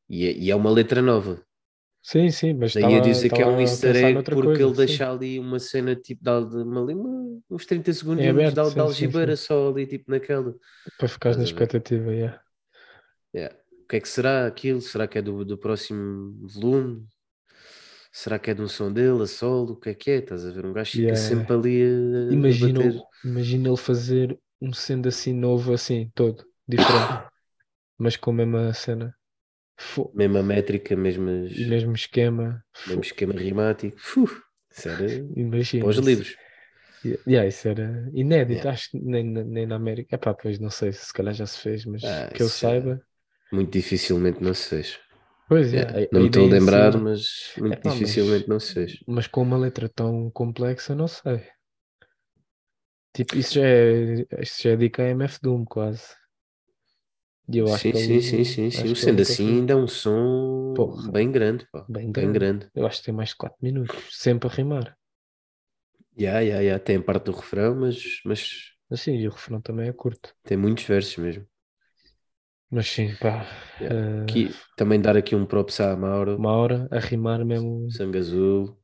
[0.09, 1.41] E é, e é uma letra nova.
[2.03, 4.77] Sim, sim, mas Daí a dizer que é um easter egg porque coisa, ele sim.
[4.85, 6.29] deixa ali uma cena tipo de,
[6.63, 9.43] uma, uma- uns 30 segundos Em aberto, de, sim, de algibeira sim.
[9.45, 10.55] só ali tipo naquela.
[10.97, 12.41] Para ficares na expectativa, yeah.
[13.35, 13.55] Yeah.
[13.83, 14.81] O que é que será aquilo?
[14.81, 17.05] Será que é do, do próximo volume?
[18.11, 19.73] Será que é de um som dele, a solo?
[19.73, 20.15] O que é que é?
[20.17, 20.65] Estás a ver?
[20.65, 21.15] Um gajo fica Yeah.
[21.15, 22.83] sempre ali a, a Imagina,
[23.67, 27.27] ele fazer um sendo assim novo, assim, todo, diferente,
[27.97, 29.15] mas com a mesma cena.
[29.77, 32.63] Fo- Mesma métrica, mesmas, mesmo esquema.
[32.85, 33.97] Mesmo esquema rimático.
[34.17, 34.41] Uf,
[34.71, 35.85] isso era Imagina.
[36.01, 36.35] livros.
[37.27, 38.71] Yeah, isso era inédito, Yeah.
[38.71, 40.15] acho que nem, na- nem na América.
[40.15, 43.01] Epá, pois não sei, se calhar já se fez, mas Ah, que eu já- saiba.
[43.51, 44.99] Muito dificilmente não se fez.
[45.51, 48.91] Pois é, a- Não me estou a lembrar, mas muito mas- dificilmente não se fez.
[49.07, 51.45] mas com uma letra tão complexa, não sei.
[53.13, 56.03] Tipo, isso já é, isso já é dica a MF Doom, quase.
[57.49, 58.95] E eu acho Sim, que sim, ele- sim, sim, sim.
[58.95, 61.11] sendo assim ainda é um som Porra.
[61.11, 61.85] bem grande, pá.
[61.89, 62.39] Bem Bem grande.
[62.39, 62.71] grande.
[62.73, 64.97] Eu acho que tem mais de 4 minutos, sempre a rimar.
[66.17, 66.79] Yeah, yeah, yeah.
[66.79, 70.35] Tem parte do refrão, mas, mas Assim, e o refrão também é curto.
[70.43, 71.47] tem muitos versos mesmo.
[72.71, 73.45] Mas sim, pá.
[73.79, 73.95] Yeah.
[73.95, 77.87] eh, Aqui, também dar aqui um props à Mauro, hora a rimar mesmo.
[77.87, 78.77] Sangue Azul,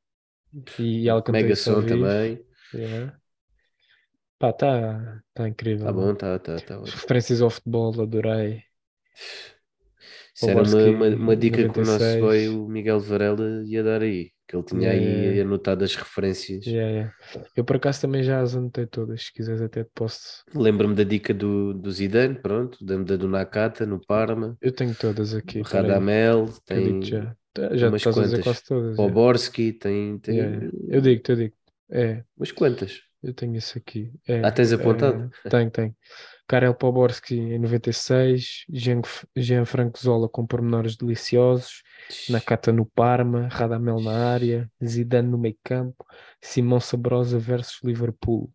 [0.77, 2.43] E ela Mega Som também.
[2.73, 3.19] Yeah.
[4.39, 5.87] Pá, tá, tá incrível.
[5.87, 6.79] Tá bom, tá, tá, tá.
[6.79, 7.01] Ótimo.
[7.01, 8.63] referências ao futebol, adorei.
[10.33, 12.17] Isso era uma, uma, uma dica que o nosso 96.
[12.17, 14.31] boy, o Miguel Varela, ia dar aí.
[14.47, 15.03] Que ele tinha Yeah, aí
[15.35, 16.65] yeah, anotado as referências.
[16.65, 17.13] Yeah.
[17.55, 19.23] Eu por acaso também já as anotei todas.
[19.25, 20.43] Se quiseres, até te posso.
[20.55, 24.95] Lembro-me da dica do, do Zidane, pronto, da, da do Nakata no Parma, Eu tenho
[24.95, 25.61] todas aqui.
[25.61, 27.35] Radamel, digo tem já.
[27.73, 28.43] Já umas estás quantas.
[28.43, 28.97] quase todas.
[28.97, 29.09] yeah.
[29.13, 30.69] Poborski, tem, tem.
[30.89, 31.55] Eu digo-te, eu digo.
[31.89, 33.01] É, umas quantas.
[33.23, 34.11] eu tenho isso aqui.
[34.27, 35.29] É, Ah, tens apontado?
[35.45, 35.95] é, tenho, tenho.
[36.47, 39.01] Karel Poborski em 96, Jean,
[39.35, 41.83] Gianfranco Zola com pormenores deliciosos,
[42.29, 46.05] Nakata no Parma, Radamel na área, Zidane no meio campo,
[46.41, 48.51] Simão Sabrosa versus Liverpool.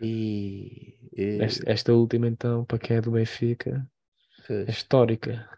[0.00, 3.86] E, e- Esta, esta última então, para quem é do Benfica,
[4.48, 5.48] é histórica.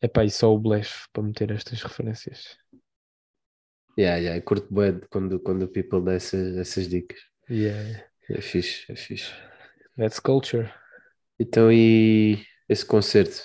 [0.00, 2.56] Epá, e só o blefe para meter estas referências.
[3.98, 7.18] Yeah, yeah, curto bem quando, quando o people dá essas, essas dicas.
[7.50, 8.04] Yeah.
[8.30, 9.32] É fixe, é fixe.
[9.98, 10.70] That's culture.
[11.38, 13.42] Então, e esse concerto?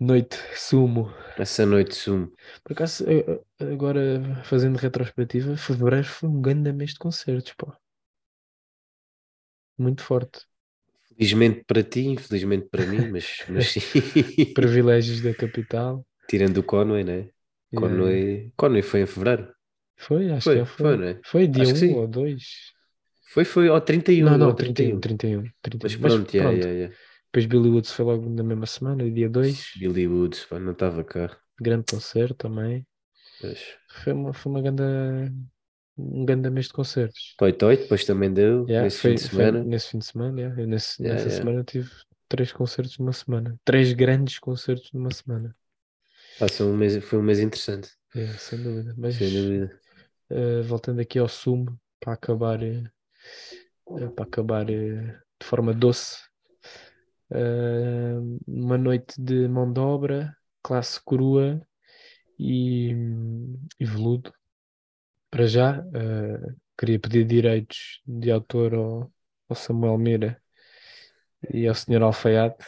[0.00, 1.10] Noite sumo.
[1.36, 2.32] Essa noite sumo.
[2.64, 3.04] Por acaso,
[3.60, 7.76] agora fazendo retrospectiva, fevereiro foi um grande mês de concertos, pá.
[9.78, 10.46] Muito forte.
[11.08, 13.80] Felizmente para ti, infelizmente para mim, mas, mas sim.
[14.54, 16.04] Privilégios da capital.
[16.28, 17.30] Tirando o Conway, né?
[17.72, 17.80] Yeah.
[17.80, 19.54] Conway, Conway foi em fevereiro.
[19.96, 20.96] Foi, acho Foi, que foi, foi.
[20.96, 21.22] não é?
[21.24, 21.94] Foi dia Acho que 1 sim.
[21.94, 22.72] ou 2.
[23.32, 24.30] Foi, foi ao 31.
[24.30, 25.82] Não, não, ao 31, 31, 31.
[25.82, 26.66] Mas Mas pronto, yeah, pronto.
[26.66, 26.96] yeah, yeah.
[27.26, 29.72] Depois Billy Woods foi logo na mesma semana, dia 2.
[29.78, 31.36] Billy Woods, pá, não estava cá.
[31.60, 32.86] Grande concerto também.
[33.42, 33.58] Mas...
[34.02, 34.82] Foi uma, foi uma grande,
[35.96, 37.34] um grande mês de concertos.
[37.38, 39.64] Toy Toy, depois também deu, Yeah, nesse foi, fim de foi semana.
[39.64, 40.62] nesse fim de semana, yeah.
[40.62, 41.90] Eu nesse- Yeah, nessa semana tive
[42.28, 43.58] três concertos numa semana.
[43.64, 45.54] Três grandes concertos numa semana.
[46.38, 47.90] Passa um mês, foi um mês interessante,
[48.38, 48.94] sem dúvida.
[48.96, 49.80] Mas sem dúvida.
[50.30, 52.84] eh, voltando aqui ao sumo, para acabar, eh,
[54.14, 56.16] para acabar eh, de forma doce,
[57.30, 58.16] eh,
[58.46, 61.60] uma noite de mão de obra, classe crua
[62.38, 62.92] e,
[63.80, 64.32] e veludo.
[65.30, 69.12] Para já, eh, queria pedir direitos de autor ao,
[69.48, 70.40] ao Samuel Mira
[71.52, 72.02] e ao Sr.
[72.02, 72.64] Alfaiate.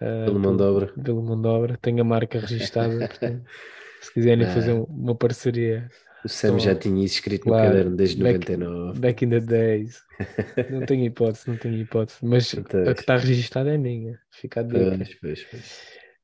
[0.00, 0.86] eh, Pelo mão de obra.
[1.02, 1.78] Pelo mão de obra.
[1.80, 3.44] Tenho a marca registada, portanto,
[4.02, 5.88] se quiserem fazer um- uma parceria
[6.24, 9.00] O Sam já tinha isso escrito no Claro, caderno desde back- 99.
[9.00, 10.02] Back in the days.
[10.70, 12.18] Não tenho hipótese, não tenho hipótese.
[12.22, 14.18] Mas Não a que está registada é minha.
[14.30, 14.96] Fica a dica.
[14.98, 15.80] Pois, pois, pois.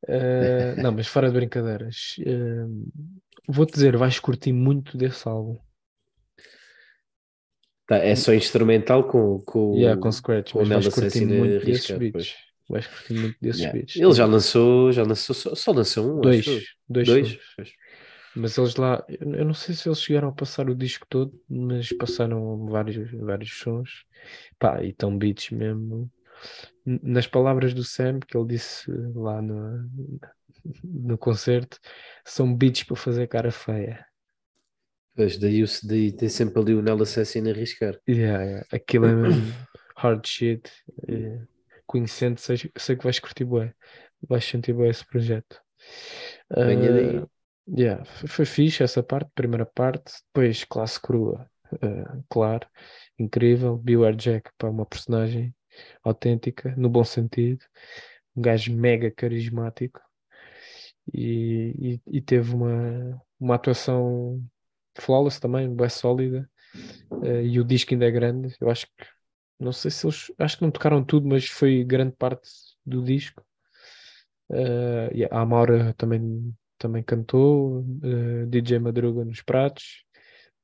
[0.09, 2.17] Eh, não, mas fora de brincadeiras.
[2.21, 2.67] eh,
[3.49, 5.59] Vou-te dizer, vais curtir muito desse álbum.
[7.87, 11.91] Tá, é só instrumental com, com, Yeah, com Scratch, com mas vais curtir muito desses
[11.97, 12.35] beats.
[12.69, 13.79] Vais curtir muito desses Yeah.
[13.79, 13.97] beats.
[13.97, 16.61] Ele já lançou, já lançou, só, só lançou um, dois, acho eu.
[16.89, 17.39] dois, Dois?
[18.37, 21.93] Mas eles lá, eu não sei se eles chegaram a passar o disco todo, mas
[21.93, 24.05] passaram vários, vários sons.
[24.59, 26.11] Pá, e tão beats mesmo.
[26.85, 29.91] Nas palavras do Sam, que ele disse lá no,
[30.85, 31.79] no concerto,
[32.25, 34.07] são beats para fazer cara feia.
[35.15, 37.99] Pois, daí, daí tem sempre ali o Assassino a arriscar.
[38.07, 38.63] Yeah, yeah.
[38.73, 39.53] Aquilo é mesmo
[39.97, 40.71] hard shit.
[41.09, 41.41] Eh,
[41.87, 43.75] Conhecendo, sei, sei que vais curtir bué.
[44.29, 45.61] Vais sentir bué esse projeto.
[46.63, 47.27] Venha daí.
[47.69, 50.13] Ah, yeah, foi, fixe essa parte, primeira parte.
[50.27, 51.51] Depois, classe crua.
[51.83, 52.69] ah, claro,
[53.19, 53.77] incrível.
[53.77, 55.55] Beware Jack, para uma personagem
[56.03, 57.65] autêntica, no bom sentido.
[58.37, 60.01] Um gajo mega carismático.
[61.13, 64.43] E, e, e teve uma, uma atuação
[64.99, 66.49] flawless também, bem sólida.
[67.25, 68.57] Eh, e o disco ainda é grande.
[68.61, 69.07] Eu acho que
[69.61, 72.49] não sei se eles acho que não tocaram tudo, mas foi grande parte
[72.87, 73.45] do disco.
[74.51, 80.05] Eh, e a Amora também, também cantou, eh, DJ Madruga nos pratos,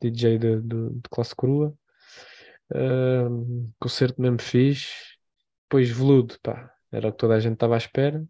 [0.00, 1.74] DJ de, de, de classe crua.
[2.74, 3.28] Eh,
[3.80, 4.90] concerto mesmo fixe.
[5.64, 8.24] Depois Veludo, pá, era o que toda a gente estava à espera.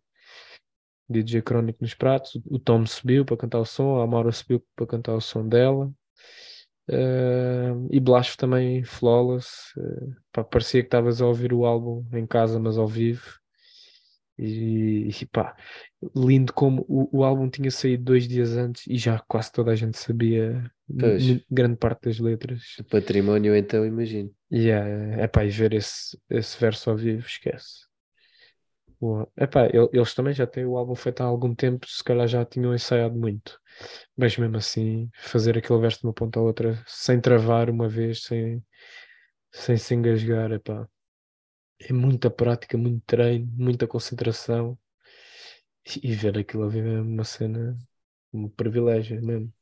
[1.08, 4.86] DJ Crónico nos pratos, o Tom subiu para cantar o som, a Amora subiu para
[4.86, 5.92] cantar o som dela.
[6.88, 9.72] Eh, e Blasfo também flawless.
[9.78, 13.41] eh, pá, parecia que estavas a ouvir o álbum em casa, mas ao vivo.
[14.44, 15.56] E, e pá,
[16.16, 19.76] lindo como o, o álbum tinha saído dois dias antes e já quase toda a
[19.76, 20.70] gente sabia
[21.50, 22.62] grande parte das letras.
[22.80, 24.30] O património, então, imagino.
[24.50, 27.86] E é, é pá, e ver esse, esse verso ao vivo, esquece.
[29.00, 29.28] Boa.
[29.36, 32.44] Epá, el- eles também já têm o álbum feito há algum tempo, se calhar já
[32.44, 33.58] tinham ensaiado muito.
[34.16, 38.22] Mas mesmo assim, fazer aquele verso de uma ponta à outra, sem travar uma vez,
[38.24, 38.62] sem,
[39.52, 40.88] sem se engasgar, epá.
[41.78, 44.78] É muita prática, muito treino, muita concentração.
[46.02, 47.76] E, ver aquilo a viver é uma cena,
[48.32, 49.52] um privilégio mesmo.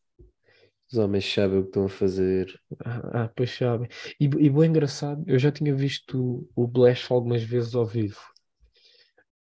[0.92, 2.60] Os homens sabem o que estão a fazer.
[2.84, 3.88] Ah, ah, pois sabe.
[4.18, 8.20] E, e bem engraçado, eu já tinha visto o Blash algumas vezes ao vivo.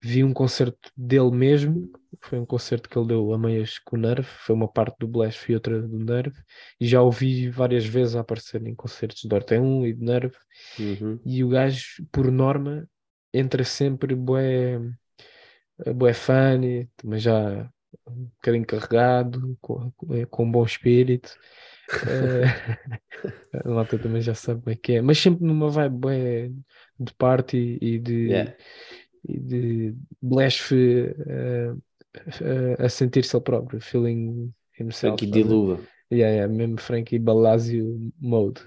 [0.01, 1.91] Vi um concerto dele mesmo,
[2.21, 5.09] foi um concerto que ele deu a meias com o Nerve, foi uma parte do
[5.09, 6.39] Blash e outra do Nerve,
[6.81, 10.05] e já o vi várias vezes a aparecer em concertos de Orte 1 e de
[10.05, 10.37] Nerve,
[10.79, 11.19] Uhum.
[11.25, 12.87] e o gajo, por norma,
[13.33, 14.79] entra sempre bué,
[15.95, 17.69] bué funny, também já
[18.07, 19.93] um bocadinho carregado, com,
[20.31, 21.35] com um bom espírito.
[22.07, 22.45] Eh,
[23.65, 26.51] a malta também já sabe como é que é, mas sempre numa vibe bué
[26.99, 28.57] de party e de, Yeah.
[29.29, 31.75] e de Blash eh, eh,
[32.79, 35.15] a sentir-se ele próprio, feeling himself.
[35.15, 35.55] Aqui estás a de ver?
[35.55, 35.81] luva.
[36.13, 38.61] Yeah, yeah, mesmo Frankie Balazio mode.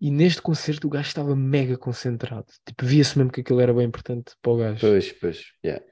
[0.00, 2.46] E neste concerto o gajo estava mega concentrado.
[2.66, 4.80] Tipo, via-se mesmo que aquilo era bem importante para o gajo.
[4.80, 5.42] Pois, pois.
[5.64, 5.84] Yeah.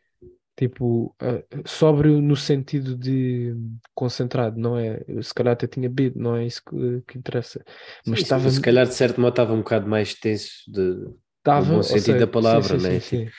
[0.56, 3.54] Tipo, ah, sóbrio no sentido de
[3.94, 5.04] concentrado, não é?
[5.22, 7.62] Se calhar até tinha bebido, não é isso que, que interessa.
[8.06, 8.50] Mas Sim, estava.
[8.50, 12.04] Se calhar, de certo modo, estava um bocado mais tenso de, estava, bom ou sentido
[12.04, 13.00] seja, da palavra, sim, sim, né?
[13.00, 13.30] sim, sim.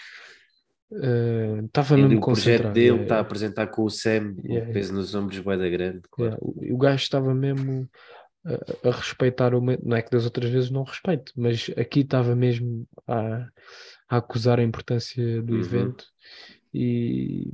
[0.91, 2.71] Eh, estava E mesmo o projeto concentrado.
[2.71, 5.67] dele yeah, está a apresentar com o Sam, Yeah, o peso nos ombros bué da
[5.69, 6.37] grande, claro.
[6.41, 7.89] O, o gajo estava mesmo
[8.83, 9.61] a, a respeitar o.
[9.61, 13.47] Não é que das outras vezes não respeito, mas aqui estava mesmo a,
[14.09, 15.57] a acusar a importância do Uhum.
[15.57, 16.05] evento
[16.73, 17.51] e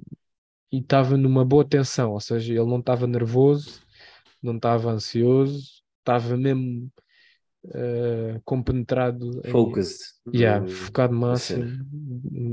[0.72, 3.82] e estava numa boa tensão, ou seja, ele não estava nervoso,
[4.42, 6.92] não estava ansioso, estava mesmo
[7.74, 10.14] eh, compenetrado em, Focused.
[10.34, 11.66] Yeah, no- focado máximo.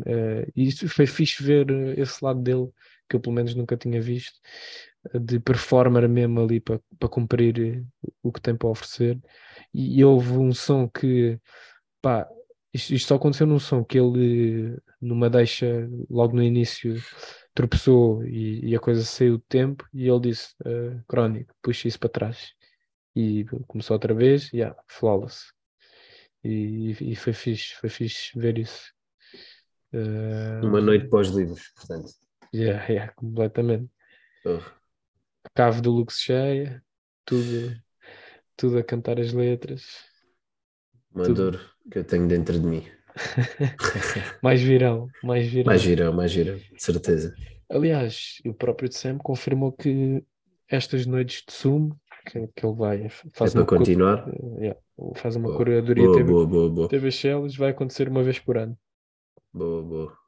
[0.07, 2.69] eh, e isso foi fixe ver eh, esse lado dele,
[3.09, 4.39] que eu pelo menos nunca tinha visto,
[5.21, 7.85] de performer mesmo ali para para cumprir
[8.23, 9.19] o que tem para oferecer.
[9.73, 11.39] E, e houve um som que,
[12.03, 12.29] pá,
[12.73, 16.97] isto, isto só aconteceu num som que ele, numa deixa, logo no início,
[17.55, 19.87] tropeçou e, e a coisa saiu do tempo.
[19.95, 22.55] E ele disse: eh, Crónico, puxa isso para trás.
[23.15, 25.53] E começou outra vez, yeah, flawless.
[26.45, 28.93] E, e foi fixe, foi fixe ver isso.
[29.93, 32.13] Eh, Uma noite pós-livros, portanto.
[32.55, 33.91] yeah, yeah, completamente.
[34.45, 34.59] Oh,
[35.45, 36.83] A cave do Lux cheia,
[37.25, 37.77] tudo,
[38.57, 39.85] tudo a cantar as letras.
[41.13, 41.51] uma Tudo.
[41.51, 42.85] dor que eu tenho dentro de mim.
[44.43, 45.67] Mais virão, mais virão.
[45.67, 47.35] Mais girão, mais girão, de certeza.
[47.69, 50.25] Aliás, o próprio Sam confirmou que
[50.69, 53.09] estas noites de sumo, que, que ele vai,
[53.47, 54.18] É faz para uma, co- continuar?
[54.61, 54.79] yeah,
[55.16, 55.53] faz uma Boa.
[55.53, 56.89] curadoria Boa, TV, boa, boa, boa.
[56.89, 58.79] TV Shells, vai acontecer uma vez por ano.
[59.53, 60.18] Boa, boa.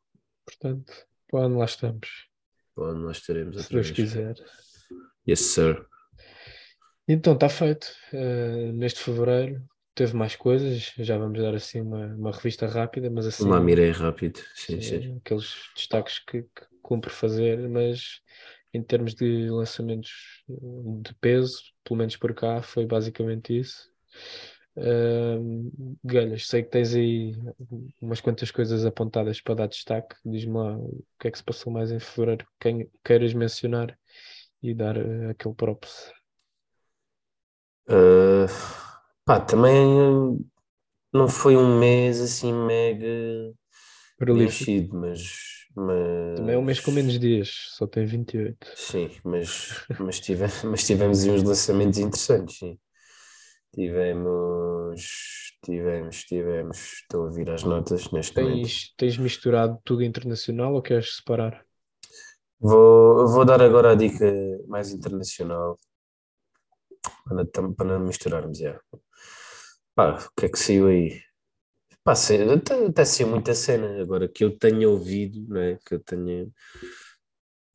[0.45, 0.93] Portanto,
[1.29, 2.09] para o ano lá estamos,
[2.77, 3.91] Bom, nós teremos se Deus vez.
[3.91, 4.37] quiser.
[5.27, 5.87] Yes, sir.
[7.09, 7.87] Então, está feito.
[8.13, 9.63] Eh, neste fevereiro
[9.95, 13.51] teve mais coisas, já vamos dar assim uma, uma revista rápida, mas assim.
[13.51, 14.41] Lá mirei rápido.
[14.55, 15.17] Sim, eh, sim.
[15.19, 18.21] aqueles destaques que, que cumpre fazer, mas
[18.73, 23.91] em termos de lançamentos de peso, pelo menos por cá, foi basicamente isso.
[24.77, 25.71] Ahm,
[26.03, 27.37] Galhas, sei que tens aí
[28.01, 30.17] umas quantas coisas apontadas para dar destaque.
[30.25, 33.97] Diz-me lá o que é que se passou mais em fevereiro, quem queiras mencionar
[34.63, 36.13] e dar eh, aquele props.
[37.89, 38.47] Uh,
[39.25, 40.47] pá, também uh,
[41.13, 43.53] não foi um mês assim mega
[44.17, 48.67] preenchido, mas, mas Também é um mês com menos dias, só tem 28.
[48.75, 52.79] Sim, mas, mas, tive, mas tivemos uns lançamentos interessantes, sim.
[53.75, 55.03] Tivemos,
[55.65, 58.65] tivemos, tivemos, estou a vir às notas neste momento.
[58.65, 61.65] Tens, tens misturado tudo internacional ou queres separar?
[62.61, 64.31] Vou, vou dar agora a dica
[64.69, 65.79] mais internacional
[67.25, 68.79] para não, para não misturarmos, já.
[69.95, 71.21] Pá, o que é que saiu aí?
[72.05, 75.79] Pá, sei- até, até saiu muita cena, agora que eu tenha ouvido, não é?
[75.87, 76.47] Que eu tenha,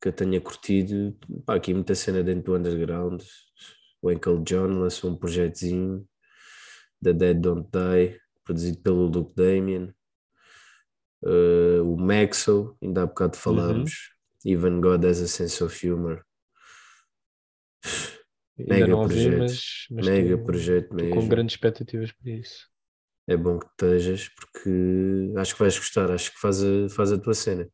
[0.00, 1.16] que eu tenha curtido,
[1.46, 3.22] pá, aqui muita cena dentro do underground.
[4.02, 6.06] O Uncle John lançou um projetozinho,
[7.02, 9.94] The Dead Don't Die, produzido pelo Luke Damien.
[11.24, 14.12] Uh, o Maxo, ainda há bocado falámos.
[14.44, 16.24] Even God has a sense of humor.
[18.56, 19.38] Mega ouvi, projeto.
[19.38, 21.14] mas, mas Mega estou- projeto mesmo.
[21.14, 22.68] com grandes expectativas para isso.
[23.28, 27.18] É bom que estejas, porque acho que vais gostar, acho que faz a, faz a
[27.18, 27.68] tua cena.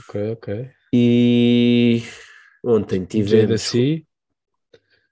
[0.00, 0.70] Ok, ok.
[0.92, 2.02] E
[2.64, 3.62] ontem tivemos.
[3.62, 4.06] JDC,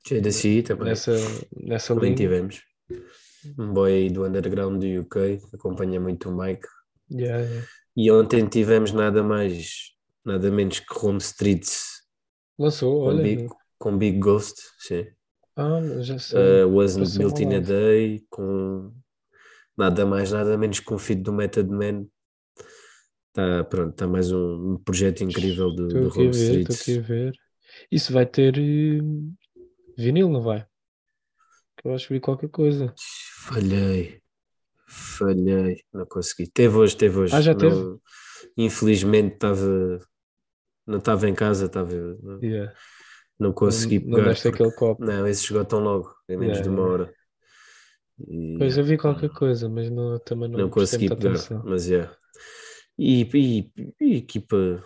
[0.05, 0.87] JDC também.
[0.87, 1.13] nessa,
[1.57, 2.17] nessa também linha.
[2.17, 2.63] tivemos.
[3.57, 6.67] Um boy aí do underground do UK, que acompanha muito o Mike.
[7.11, 7.67] Yeah, yeah.
[7.97, 9.93] E ontem tivemos nada mais,
[10.25, 12.03] nada menos que Home Streets
[12.59, 13.23] Lançou, com, olha.
[13.23, 15.07] Big, com Big Ghost, sim.
[15.57, 16.65] Ah, já sei.
[16.65, 17.61] Uh, Wasn't Built in a.
[17.61, 18.93] Day, com
[19.77, 22.07] nada mais, nada menos que feat do Method Man.
[23.33, 27.33] Tá, pronto, está mais um, projeto incrível do, do Home ver, estou aqui a ver.
[27.91, 29.01] Isso vai ter eh,
[29.99, 30.65] vinil, não vai?
[31.77, 32.95] Que eu acho que vi qualquer coisa.
[33.41, 34.21] Falhei,
[34.87, 36.49] falhei, não consegui.
[36.49, 37.35] Teve hoje, teve hoje.
[37.35, 38.01] Ah, já Não-
[38.57, 39.99] Infelizmente estava,
[40.87, 42.73] não estava em casa, estava, não, Yeah.
[43.37, 44.29] não consegui não, não pegar.
[44.29, 45.05] deste porque- aquele copo.
[45.05, 47.15] Não, esse esgotam logo, em menos Yeah, de uma hora.
[48.21, 51.63] E, Pois eu vi qualquer coisa, mas não, também não, não consegui pegar, atenção.
[51.65, 52.11] mas é.
[52.99, 54.83] E, e, e aqui para,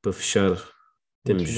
[0.00, 0.56] para fechar,
[1.22, 1.48] temos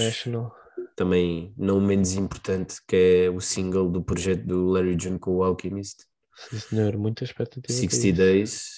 [0.96, 2.96] também não menos importante, que
[3.26, 6.04] é o single do projeto do Larry June com o Alchemist,
[6.36, 7.66] Sim, senhor, muita expectativa.
[7.66, 8.16] para 60 isso.
[8.16, 8.70] Days,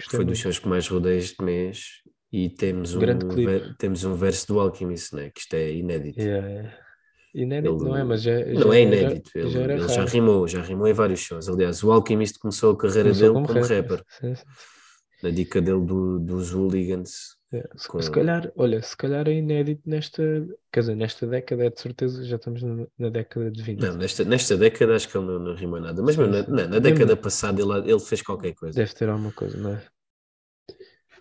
[0.00, 0.42] Gostei foi dos muito.
[0.42, 1.86] shows que mais rodei este mês,
[2.32, 6.18] e temos um, ver- temos um verso do Alchemist, né, que isto é inédito.
[6.20, 6.78] Yeah, yeah.
[7.34, 10.04] Inédito Ele- não é, mas já, Não já é inédito, ele, já era ele já
[10.04, 11.48] rimou, já rimou em vários shows.
[11.48, 14.44] Aliás, o Alchemist começou a carreira Começou dele como, rapper, Sim, sim.
[15.22, 17.36] na dica dele do, dos hooligans.
[17.52, 20.22] É, se, Com- se calhar, olha, se calhar é inédito nesta,
[20.72, 23.80] quer dizer, nesta década, é de certeza, já estamos na, na década de 20.
[23.80, 26.48] Não, nesta, nesta década acho que ele não, não rima nada, mas meu, na, na-
[26.48, 28.74] na Mesmo- década passada ele, ele fez qualquer coisa.
[28.74, 29.82] Deve ter alguma coisa, não é?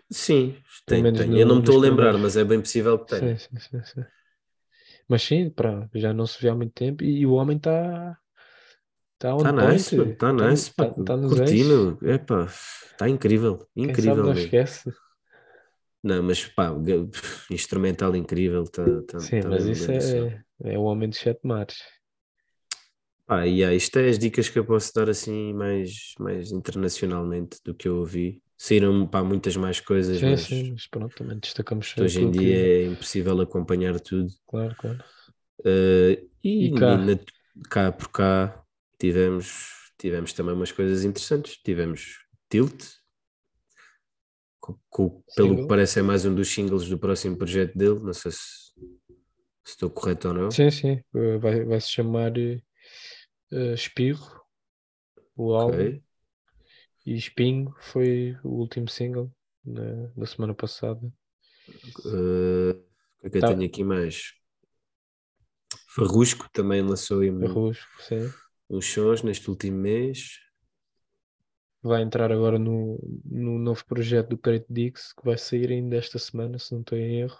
[0.09, 0.55] Sim,
[0.85, 1.27] tem, tem.
[1.29, 3.37] no- Eu não me estou a lembrar, mas é bem possível que tenha.
[3.37, 4.05] Sim, sim, sim, sim.
[5.07, 8.17] Mas sim, pá, já não se vê há muito tempo e o homem está
[9.17, 9.67] tá on Está point.
[9.73, 9.95] nice.
[9.95, 11.29] Está tá- nice, tá- tá eixos.
[11.29, 11.99] Curtindo.
[12.07, 13.67] Epá, está incrível.
[13.75, 14.91] Incrível não esquece.
[16.03, 16.71] Não, mas pá,
[17.49, 18.63] instrumental incrível.
[18.63, 21.77] Tá, tá, Sim, tá mas isso é, é o homem dos sete mares.
[23.27, 27.59] Pá, e yeah, isto é as dicas que eu posso dar assim mais, mais internacionalmente
[27.63, 28.41] do que eu ouvi.
[28.63, 32.53] Saíram pá, muitas mais coisas, Sim, mas sim, mas pronto, também destacamos hoje em dia
[32.53, 34.27] que- é impossível acompanhar tudo.
[34.45, 35.03] Claro, claro.
[35.65, 36.27] Eh,
[36.59, 36.93] e E cá?
[37.05, 37.19] na-
[37.69, 38.63] cá por cá
[38.99, 41.57] tivemos, tivemos também umas coisas interessantes.
[41.63, 42.83] Tivemos Tilt,
[44.59, 47.99] co- co- pelo que parece é mais um dos singles do próximo projeto dele.
[47.99, 48.39] Não sei se,
[49.63, 50.53] se estou correto ou não.
[50.53, 52.61] Sim, sim, eh, vai, vai se chamar eh,
[53.73, 54.41] Espirro,
[55.35, 56.03] o álbum, Ok.
[57.05, 59.31] E Espinho foi o último single
[59.65, 61.01] na, da semana passada.
[62.05, 63.47] Eh, o que é que eu Tá.
[63.49, 64.33] tenho aqui mais?
[65.95, 68.31] Farrusco também lançou aí um- Arrusco, sim.
[68.69, 70.39] uns sons neste último mês.
[71.83, 76.19] Vai entrar agora no, no novo projeto do Crate Dix, que vai sair ainda esta
[76.19, 77.39] semana, se não estou em erro.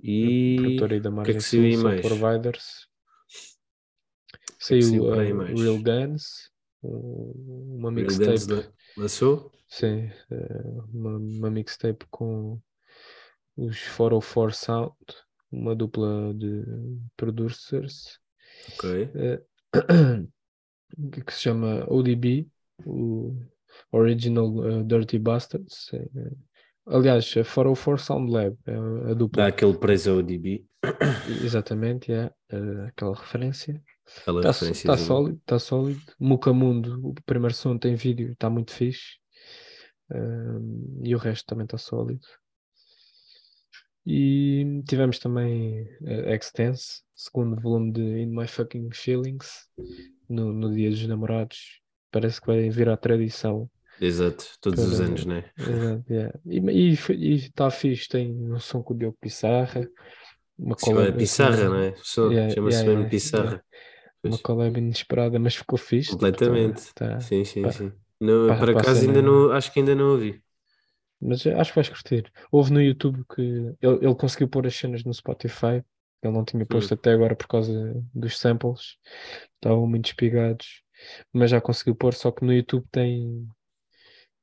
[0.00, 2.00] E aí da o que é Margem que Sul, mais?
[2.00, 2.88] Providers.
[4.70, 5.60] é Saiu saiu mais?
[5.60, 6.51] Real Guns,
[6.82, 8.46] uma mixtape.
[8.52, 9.50] lan- lançou?
[9.68, 10.62] Sim, eh,
[10.92, 12.60] uma, uma mixtape com
[13.56, 14.96] os 404 Sound,
[15.50, 16.62] uma dupla de
[17.16, 18.18] producers,
[18.74, 19.10] Ok.
[19.14, 19.42] eh,
[21.24, 22.48] que se chama ODB,
[22.84, 23.34] o
[23.92, 25.90] Original eh, Dirty Bastards.
[26.86, 30.66] aliás, a 404 Sound Lab, é a Dá dupla, aquele preço ao DB.
[31.44, 32.30] exatamente, é
[32.88, 33.82] aquela referência.
[34.06, 35.06] Está referenciazinha.
[35.06, 36.00] sólido, está sólido.
[36.18, 39.16] Mucamundo, o primeiro som tem vídeo, está muito fixe.
[41.02, 42.26] E o resto também está sólido.
[44.04, 49.68] E tivemos também eh, Extense, segundo volume de In My Fucking Feelings,
[50.28, 51.80] no, no Dia dos Namorados.
[52.10, 53.70] Parece que vai virar tradição.
[54.00, 55.50] Exato, todos os Para- anos, né?
[55.56, 56.38] Exato, yeah.
[56.44, 59.88] E está fixe, tem um som com o Diogo Pissarra.
[60.58, 61.94] Uma chama collab Pissarra, assim, não é?
[62.02, 63.64] Só- Yeah, Chama-se yeah, mesmo Pissarra.
[64.24, 66.10] Uma collab inesperada, mas ficou fixe.
[66.10, 66.94] tipo, tá- Completamente.
[66.94, 67.72] tá- Sim, sim, pá.
[67.72, 67.92] sim.
[68.20, 70.40] No, por pá, acaso ainda não, acho que ainda não ouvi.
[71.20, 72.32] Mas acho que vais curtir.
[72.50, 75.84] Houve no YouTube que ele, ele conseguiu pôr as cenas no Spotify.
[76.22, 77.72] Ele não tinha posto até agora por causa
[78.14, 78.96] dos samples.
[79.56, 80.82] Estavam muito espigados.
[81.32, 83.48] Mas já conseguiu pôr, só que no YouTube tem,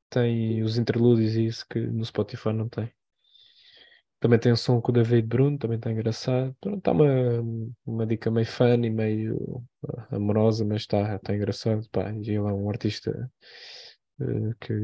[0.08, 2.92] tem os interlúdios e isso que no Spotify não tem.
[4.20, 6.54] Também tem um som com o David Bruno, também está engraçado.
[6.76, 7.06] Está uma,
[7.86, 11.88] uma dica meio funny, meio ah, amorosa, mas está tá engraçado.
[11.90, 13.30] Pá, e ele é um artista
[14.20, 14.74] eh, que,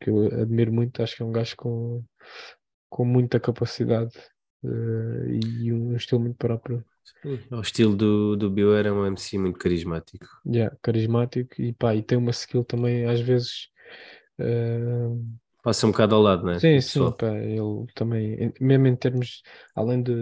[0.00, 1.02] que eu admiro muito.
[1.02, 2.02] Acho que é um gajo com,
[2.88, 4.18] com muita capacidade
[4.64, 6.82] eh, e um estilo muito próprio.
[7.50, 10.26] O estilo do, do Bill era um MC muito carismático.
[10.46, 13.68] Yeah, carismático e, pá, e tem uma skill também, às vezes.
[14.38, 16.44] eh, Passa um bocado ao lado?
[16.52, 17.12] Sim, do sim, pessoal.
[17.12, 19.42] pá, ele também, mesmo em termos,
[19.74, 20.12] além de,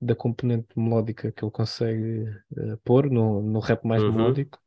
[0.00, 2.24] da componente melódica que ele consegue
[2.56, 4.06] eh, pôr no, no rap mais Uhum.
[4.06, 4.58] melódico,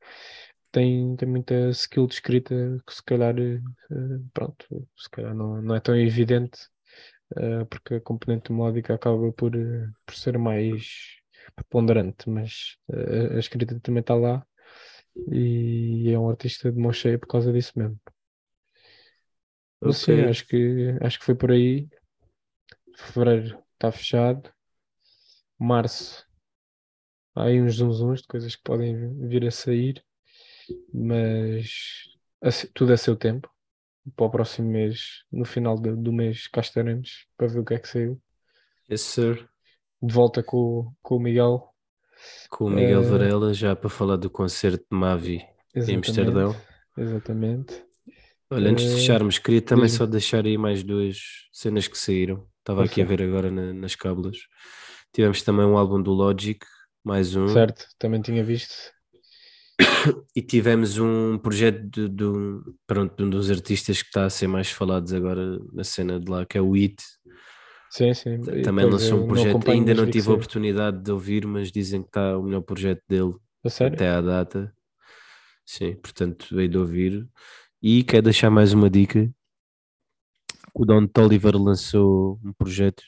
[0.71, 2.55] tem, tem muita skill de escrita
[2.87, 3.61] que se calhar, eh,
[4.33, 4.65] pronto,
[4.97, 6.59] se calhar não, não é tão evidente,
[7.37, 9.53] eh, porque a componente melódica acaba por,
[10.05, 10.87] por ser mais
[11.55, 14.45] preponderante, mas eh, a escrita também está lá
[15.31, 17.99] e é um artista de mão cheia por causa disso mesmo.
[19.83, 21.87] Mas sim, acho que, acho que foi por aí.
[22.97, 24.51] Fevereiro está fechado.
[25.57, 26.27] Março
[27.35, 28.95] há aí uns zunzuns de coisas que podem
[29.27, 30.03] vir a sair,
[30.93, 32.05] mas
[32.41, 33.49] a se- tudo a seu tempo.
[34.15, 37.75] Para o próximo mês, no final do, do mês, cá estaremos para ver o que
[37.75, 38.21] é que saiu.
[38.89, 39.49] Yes, sir.
[40.03, 41.73] De volta com, o- com o Miguel.
[42.49, 45.95] Com o Miguel Eh, Varela, já para falar do concerto de Mavi em.
[45.97, 46.55] Amsterdão.
[46.97, 47.85] Exatamente.
[48.53, 49.97] Olha, antes de Eh, fecharmos, queria também diz-me.
[49.97, 51.17] só deixar aí mais duas
[51.51, 52.47] cenas que saíram.
[52.59, 54.37] Estava aqui a ver agora na- nas cábulas.
[55.13, 56.59] Tivemos também um álbum do Logic,
[57.03, 57.47] mais um.
[57.47, 58.73] Certo, também tinha visto.
[60.35, 64.29] E tivemos um projeto de, de um, pronto, de um dos artistas que está a
[64.29, 66.95] ser mais falados agora na cena de lá, que é o It.
[67.89, 68.41] Sim, sim.
[68.63, 69.49] Também lançou um não projeto.
[69.49, 73.01] acompanho, Ainda não tive a oportunidade de ouvir, mas dizem que está o melhor projeto
[73.07, 73.33] dele
[73.93, 74.73] até à data.
[75.65, 77.27] Sim, portanto, veio de ouvir.
[77.85, 79.29] E quero deixar mais uma dica.
[80.73, 83.03] O Don Toliver lançou um projeto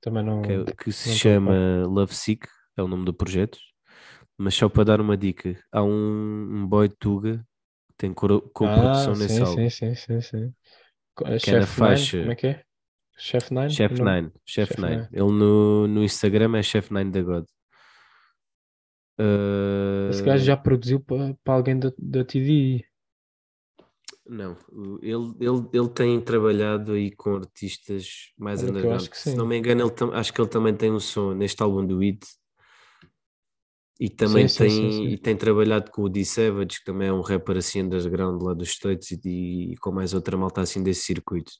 [0.00, 0.42] Também não.
[0.42, 3.58] que, é- que se não a chama Love Sick, é o nome do projeto.
[4.36, 5.90] Mas só para dar uma dica, há um,
[6.62, 7.44] um boy Tuga
[7.96, 9.68] tem co- co-produção Ah, nesse sim, álbum.
[9.68, 10.54] sim, sim, sim, sim.
[11.16, 12.64] Co- a Que é na Chef Nine, faixa- como é que é?
[13.16, 13.70] Chef Nine?
[13.70, 13.94] Chef?
[14.00, 14.96] Nine, Chef Chef Nine.
[14.96, 15.08] Nine.
[15.10, 17.44] Ele no, no Instagram é Chef Nine da God.
[19.18, 22.84] Esse Uh, gajo já produziu para alguém da, da TDI.
[24.28, 24.56] Não,
[25.02, 29.08] ele, ele, ele tem trabalhado aí com artistas mais eu underground.
[29.12, 31.84] Se não me engano, ele tam- acho que ele também tem um som neste álbum
[31.86, 32.20] do It.
[33.98, 35.12] E também sim, tem, sim, sim.
[35.14, 38.54] E tem trabalhado com o D Savage, que também é um rapper assim underground lá
[38.54, 41.50] dos States e, e com mais outra malta assim desse circuito.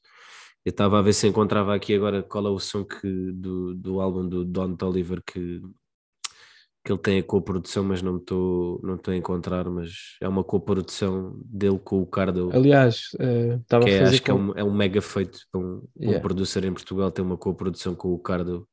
[0.65, 4.01] Eu estava a ver se encontrava aqui agora qual é o som que, do, do
[4.01, 5.61] álbum do Don Toliver que,
[6.85, 10.43] que ele tem a coprodução, mas não estou não estou a encontrar, mas é uma
[10.45, 14.35] coprodução dele com o Cardo Aliás, eh, estava que a é, fazer acho que é
[14.35, 16.20] um, é um mega feito para um, para um Yeah.
[16.20, 18.66] producer em Portugal tem uma coprodução com o Cardo.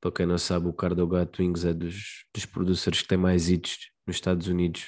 [0.00, 3.48] Para quem não sabe, o Cardo Gato Wings é dos, dos producers que tem mais
[3.48, 4.84] hits nos Estados Unidos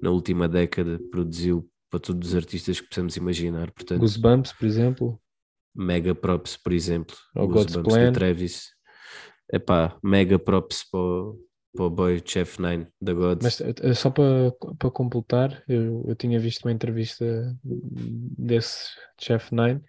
[0.00, 0.98] na última década.
[1.10, 3.70] Produziu para todos os artistas que possamos imaginar.
[3.72, 5.20] Portanto, Goosebumps, por exemplo.
[5.74, 8.12] mega props, por exemplo, Ou os God's bumps Plan.
[8.12, 8.68] do Travis.
[9.52, 11.00] Epá, mega props para,
[11.74, 13.42] para o boy Chef Nine da God.
[13.42, 18.88] Mas eh, só para para completar, eu, eu tinha visto uma entrevista desse
[19.20, 19.80] Chef Nine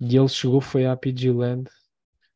[0.00, 1.70] e ele chegou foi à PG Land,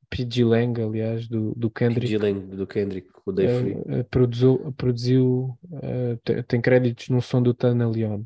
[0.08, 2.06] PG Lang, aliás, do, do Kendrick.
[2.06, 3.72] PG Lang do Kendrick, o Day Free.
[3.72, 8.24] eh, eh, produziu, produziu eh, te- tem créditos no som do Tana Leon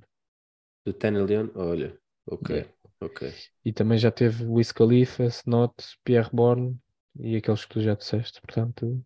[0.86, 2.70] Do Tana Leon, olha, ok, Yeah.
[3.00, 3.32] ok.
[3.64, 5.74] e também já teve Wiz Khalifa, Snot,
[6.04, 6.78] Pierre Bourne
[7.18, 8.40] e aqueles que tu já disseste.
[8.40, 9.04] Portanto,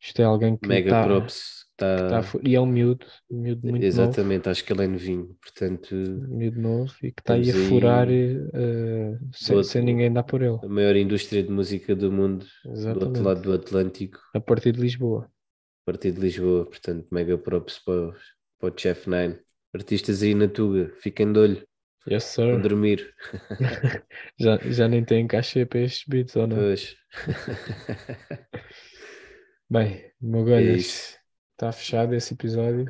[0.00, 1.58] isto é alguém que Mega tá- props.
[1.76, 3.86] Tá, tá a e é um miúdo, um miúdo muito novo.
[3.86, 8.08] Exatamente, acho que ele é novinho, portanto, miúdo novo e que está aí a furar
[8.10, 12.44] eh, sem, outro- sem ninguém dar por ele, a maior indústria de música do mundo,
[12.64, 13.22] do outro Exatamente.
[13.22, 15.26] lado do Atlântico, a partir de Lisboa.
[15.26, 18.14] a partir de Lisboa, portanto, mega props para, o-
[18.58, 19.38] para o Chef Nine.
[19.72, 21.68] Artistas aí na Tuga, fiquem de olho,
[22.10, 22.60] Yes, a sir.
[22.60, 23.14] dormir.
[24.40, 26.56] Já, já nem tem caixa para estes beats ou não?
[26.56, 26.96] Pois.
[29.70, 32.86] Bem, meu É está fechado esse episódio.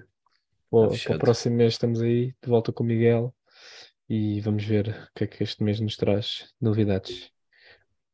[0.71, 3.35] Para, o- para o próximo mês estamos aí, de volta com o Miguel
[4.09, 7.31] e vamos ver o que é que este mês nos traz novidades.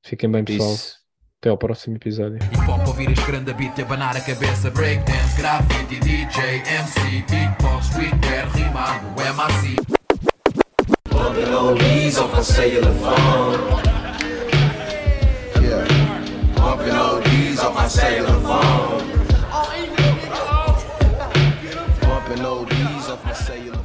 [0.02, 0.72] Fiquem bem, pessoal.
[0.72, 0.98] Isso.
[1.40, 2.38] Até ao próximo episódio.
[2.38, 7.00] Hip hop, ouvir este grande beat, abanar a cabeça Breakdance, grafite, DJ, MC
[7.30, 9.76] Beatbox, streetwear, rimado, MAC
[11.10, 13.58] Bumping ODs off cellular phone.
[15.62, 15.84] Yeah.
[16.62, 17.33] ODs
[17.76, 19.08] Oh, off my cellular phone.
[22.02, 23.83] Bumping ODs off my cellular phone.